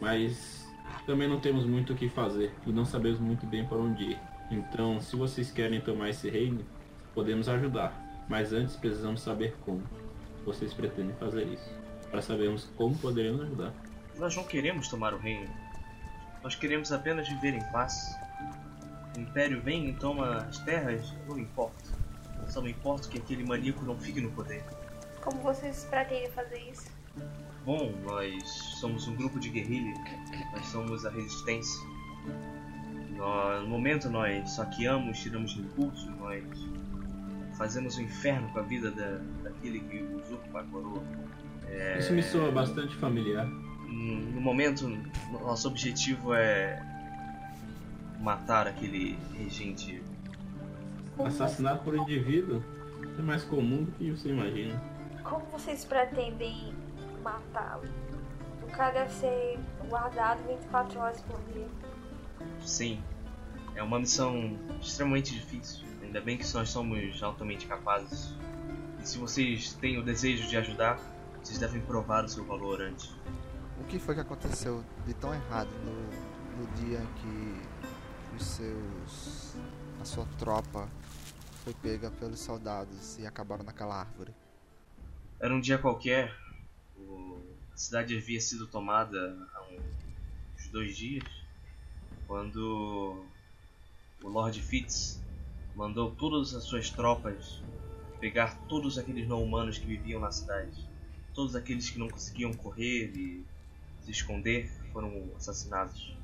mas 0.00 0.66
também 1.06 1.28
não 1.28 1.40
temos 1.40 1.64
muito 1.66 1.92
o 1.92 1.96
que 1.96 2.08
fazer 2.08 2.52
e 2.66 2.72
não 2.72 2.84
sabemos 2.84 3.18
muito 3.18 3.46
bem 3.46 3.66
para 3.66 3.78
onde 3.78 4.04
ir. 4.04 4.18
Então, 4.50 5.00
se 5.00 5.16
vocês 5.16 5.50
querem 5.50 5.80
tomar 5.80 6.10
esse 6.10 6.28
reino, 6.30 6.64
podemos 7.14 7.48
ajudar, 7.48 8.24
mas 8.28 8.52
antes 8.52 8.76
precisamos 8.76 9.20
saber 9.20 9.54
como 9.64 9.82
vocês 10.44 10.72
pretendem 10.72 11.14
fazer 11.16 11.46
isso, 11.46 11.70
para 12.10 12.22
sabermos 12.22 12.64
como 12.76 12.96
poderemos 12.96 13.40
ajudar. 13.42 13.72
Nós 14.18 14.36
não 14.36 14.44
queremos 14.44 14.88
tomar 14.88 15.14
o 15.14 15.18
reino. 15.18 15.50
Nós 16.44 16.54
queremos 16.54 16.92
apenas 16.92 17.26
viver 17.28 17.54
em 17.54 17.62
paz. 17.72 18.14
O 19.16 19.20
Império 19.20 19.60
vem 19.62 19.88
e 19.88 19.94
toma 19.94 20.36
as 20.42 20.58
terras, 20.58 21.12
não 21.26 21.38
importa. 21.38 21.82
Só 22.48 22.60
não 22.60 22.68
importa 22.68 23.08
que 23.08 23.16
aquele 23.18 23.44
maníaco 23.44 23.82
não 23.84 23.96
fique 23.98 24.20
no 24.20 24.30
poder. 24.30 24.62
Como 25.22 25.40
vocês 25.40 25.86
pretendem 25.88 26.30
fazer 26.32 26.58
isso? 26.70 26.90
Bom, 27.64 27.94
nós 28.04 28.46
somos 28.78 29.08
um 29.08 29.16
grupo 29.16 29.40
de 29.40 29.48
guerrilha. 29.48 29.94
Nós 30.52 30.66
somos 30.66 31.06
a 31.06 31.10
resistência. 31.10 31.80
Nós- 33.16 33.62
no 33.62 33.68
momento 33.68 34.10
nós 34.10 34.50
saqueamos, 34.50 35.18
tiramos 35.20 35.56
recursos, 35.56 36.04
nós 36.18 36.44
fazemos 37.56 37.96
um 37.96 38.02
inferno 38.02 38.48
com 38.52 38.58
a 38.58 38.62
vida 38.62 38.90
da, 38.90 39.18
daquele 39.42 39.80
que 39.80 40.02
usurpa 40.02 40.60
a 40.60 40.64
coroa. 40.64 41.02
É, 41.68 41.98
Isso 41.98 42.12
me 42.12 42.22
soa 42.22 42.50
bastante 42.50 42.94
familiar. 42.96 43.48
No 43.94 44.40
momento, 44.40 44.88
nosso 45.30 45.68
objetivo 45.68 46.34
é 46.34 46.82
matar 48.20 48.66
aquele 48.66 49.18
regente. 49.36 50.02
Assassinato 51.18 51.84
por 51.84 51.96
indivíduo 51.96 52.62
é 53.18 53.22
mais 53.22 53.44
comum 53.44 53.84
do 53.84 53.92
que 53.92 54.10
você 54.10 54.30
imagina. 54.30 54.82
Como 55.22 55.44
vocês 55.46 55.84
pretendem 55.84 56.74
matá-lo? 57.22 57.84
O 58.62 58.66
cara 58.76 58.90
deve 58.92 59.12
ser 59.12 59.58
guardado 59.88 60.42
24 60.48 60.98
horas 60.98 61.20
por 61.22 61.40
dia. 61.52 61.68
Sim, 62.60 63.00
é 63.76 63.82
uma 63.82 64.00
missão 64.00 64.58
extremamente 64.80 65.34
difícil. 65.34 65.84
Ainda 66.02 66.20
bem 66.20 66.36
que 66.36 66.54
nós 66.54 66.68
somos 66.70 67.22
altamente 67.22 67.66
capazes. 67.66 68.34
E 69.00 69.08
se 69.08 69.18
vocês 69.18 69.74
têm 69.74 69.98
o 69.98 70.02
desejo 70.02 70.48
de 70.48 70.56
ajudar, 70.56 70.98
vocês 71.42 71.58
devem 71.58 71.80
provar 71.82 72.24
o 72.24 72.28
seu 72.28 72.44
valor 72.44 72.80
antes. 72.80 73.14
O 73.80 73.84
que 73.86 73.98
foi 73.98 74.14
que 74.14 74.20
aconteceu 74.20 74.82
de 75.06 75.14
tão 75.14 75.34
errado 75.34 75.68
no, 75.84 76.60
no 76.60 76.66
dia 76.76 76.98
em 76.98 77.06
que 77.14 78.36
os 78.36 78.44
seus. 78.44 79.54
a 80.00 80.04
sua 80.04 80.26
tropa 80.38 80.88
foi 81.64 81.72
pega 81.74 82.10
pelos 82.10 82.40
soldados 82.40 83.18
e 83.18 83.26
acabaram 83.26 83.64
naquela 83.64 83.98
árvore? 84.00 84.32
Era 85.40 85.54
um 85.54 85.60
dia 85.60 85.78
qualquer, 85.78 86.34
o- 86.96 87.40
a 87.72 87.76
cidade 87.76 88.16
havia 88.16 88.40
sido 88.40 88.66
tomada 88.66 89.18
há 89.54 89.62
uns 89.62 90.70
dois 90.70 90.96
dias, 90.96 91.24
quando 92.26 93.26
o 94.22 94.28
Lord 94.28 94.60
Fitz 94.60 95.20
mandou 95.74 96.14
todas 96.14 96.54
as 96.54 96.64
suas 96.64 96.90
tropas 96.90 97.62
pegar 98.20 98.56
todos 98.68 98.96
aqueles 98.96 99.28
não-humanos 99.28 99.78
que 99.78 99.86
viviam 99.86 100.20
na 100.20 100.30
cidade. 100.30 100.88
Todos 101.34 101.56
aqueles 101.56 101.90
que 101.90 101.98
não 101.98 102.08
conseguiam 102.08 102.52
correr 102.52 103.12
e 103.14 103.44
se 104.04 104.10
esconder 104.10 104.70
foram 104.92 105.30
assassinados. 105.36 106.14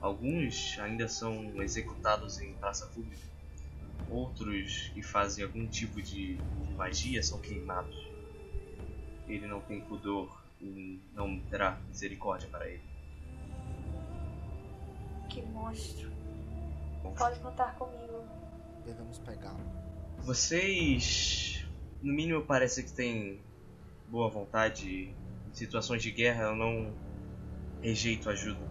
Alguns 0.00 0.78
ainda 0.80 1.08
são 1.08 1.62
executados 1.62 2.40
em 2.40 2.52
praça 2.54 2.86
pública. 2.86 3.24
Outros 4.10 4.90
que 4.92 5.02
fazem 5.02 5.44
algum 5.44 5.66
tipo 5.66 6.02
de 6.02 6.38
magia 6.76 7.22
são 7.22 7.40
queimados. 7.40 7.96
Ele 9.26 9.46
não 9.46 9.60
tem 9.60 9.80
pudor 9.80 10.42
e 10.60 11.00
não 11.14 11.40
terá 11.40 11.80
misericórdia 11.88 12.48
para 12.48 12.68
ele. 12.68 12.82
Que 15.28 15.42
monstro. 15.42 16.10
Pode 17.16 17.40
contar 17.40 17.74
comigo. 17.76 18.24
Devemos 18.84 19.18
pegá-lo. 19.18 19.60
Vocês, 20.18 21.64
no 22.02 22.12
mínimo, 22.12 22.42
parece 22.42 22.82
que 22.82 22.92
têm 22.92 23.40
boa 24.08 24.28
vontade. 24.28 25.14
Situações 25.56 26.02
de 26.02 26.10
guerra, 26.10 26.44
eu 26.44 26.54
não 26.54 26.94
rejeito 27.82 28.28
ajuda. 28.28 28.68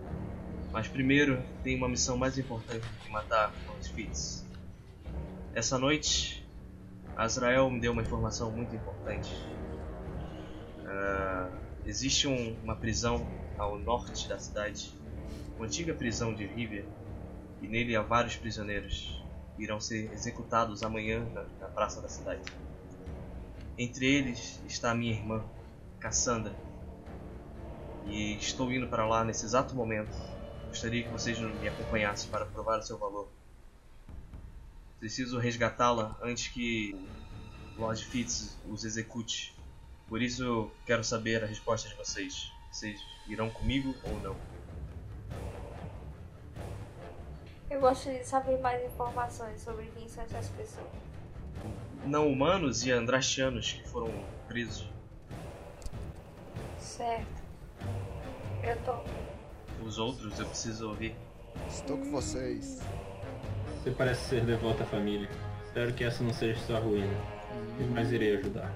Mas 0.71 0.87
primeiro, 0.87 1.43
tem 1.63 1.75
uma 1.75 1.89
missão 1.89 2.15
mais 2.15 2.37
importante 2.37 2.85
que 3.03 3.11
matar 3.11 3.55
os 3.79 3.87
Fitz. 3.87 4.45
Essa 5.51 5.79
noite, 5.79 6.45
Azrael 7.15 7.71
me 7.71 7.79
deu 7.81 7.91
uma 7.91 8.03
informação 8.03 8.51
muito 8.51 8.75
importante. 8.75 9.33
Ah, 10.85 11.59
existe 11.83 12.27
um- 12.27 12.53
uma 12.61 12.75
prisão 12.75 13.27
ao 13.57 13.79
norte 13.79 14.27
da 14.27 14.37
cidade, 14.37 14.91
uma 15.57 15.65
antiga 15.65 15.93
prisão 15.93 16.35
de 16.35 16.45
Rivia, 16.45 16.87
e 17.61 17.67
nele 17.67 17.95
há 17.95 18.01
vários 18.03 18.35
prisioneiros 18.35 19.23
irão 19.57 19.79
ser 19.79 20.11
executados 20.13 20.83
amanhã 20.83 21.25
na, 21.31 21.43
na 21.59 21.67
praça 21.67 22.01
da 22.01 22.09
cidade. 22.09 22.43
Entre 23.77 24.05
eles 24.05 24.61
está 24.65 24.91
a 24.91 24.95
minha 24.95 25.13
irmã, 25.13 25.43
Cassandra. 25.99 26.64
E 28.07 28.37
estou 28.37 28.71
indo 28.71 28.87
para 28.87 29.05
lá 29.05 29.23
nesse 29.23 29.45
exato 29.45 29.75
momento. 29.75 30.15
Gostaria 30.67 31.03
que 31.03 31.09
vocês 31.09 31.39
me 31.39 31.67
acompanhassem 31.67 32.29
para 32.29 32.45
provar 32.45 32.79
o 32.79 32.83
seu 32.83 32.97
valor. 32.97 33.27
Preciso 34.99 35.39
resgatá-la 35.39 36.17
antes 36.21 36.47
que 36.47 36.95
Lord 37.77 38.03
Fitz 38.05 38.57
os 38.67 38.83
execute. 38.83 39.55
Por 40.07 40.21
isso 40.21 40.71
quero 40.85 41.03
saber 41.03 41.43
a 41.43 41.47
resposta 41.47 41.89
de 41.89 41.95
vocês. 41.95 42.51
Vocês 42.71 42.99
irão 43.27 43.49
comigo 43.49 43.95
ou 44.03 44.19
não? 44.21 44.35
Eu 47.69 47.79
gostaria 47.79 48.19
de 48.19 48.27
saber 48.27 48.59
mais 48.59 48.83
informações 48.85 49.61
sobre 49.61 49.87
quem 49.87 50.07
são 50.07 50.23
essas 50.23 50.49
pessoas. 50.49 50.87
Não 52.05 52.31
humanos 52.31 52.85
e 52.85 52.91
andrastianos 52.91 53.73
que 53.73 53.87
foram 53.87 54.11
presos. 54.47 54.87
Certo. 56.77 57.44
Eu 58.65 58.75
tô. 58.83 59.85
Os 59.85 59.99
outros 59.99 60.39
eu 60.39 60.45
preciso 60.47 60.89
ouvir. 60.89 61.15
Estou 61.69 61.97
com 61.97 62.11
vocês. 62.11 62.81
Você 63.83 63.91
parece 63.91 64.29
ser 64.29 64.43
devoto 64.43 64.81
à 64.81 64.85
família. 64.85 65.29
Espero 65.65 65.93
que 65.93 66.03
essa 66.03 66.23
não 66.23 66.33
seja 66.33 66.59
sua 66.61 66.79
ruína. 66.79 67.13
Mas 67.93 68.11
irei 68.11 68.37
ajudar. 68.37 68.73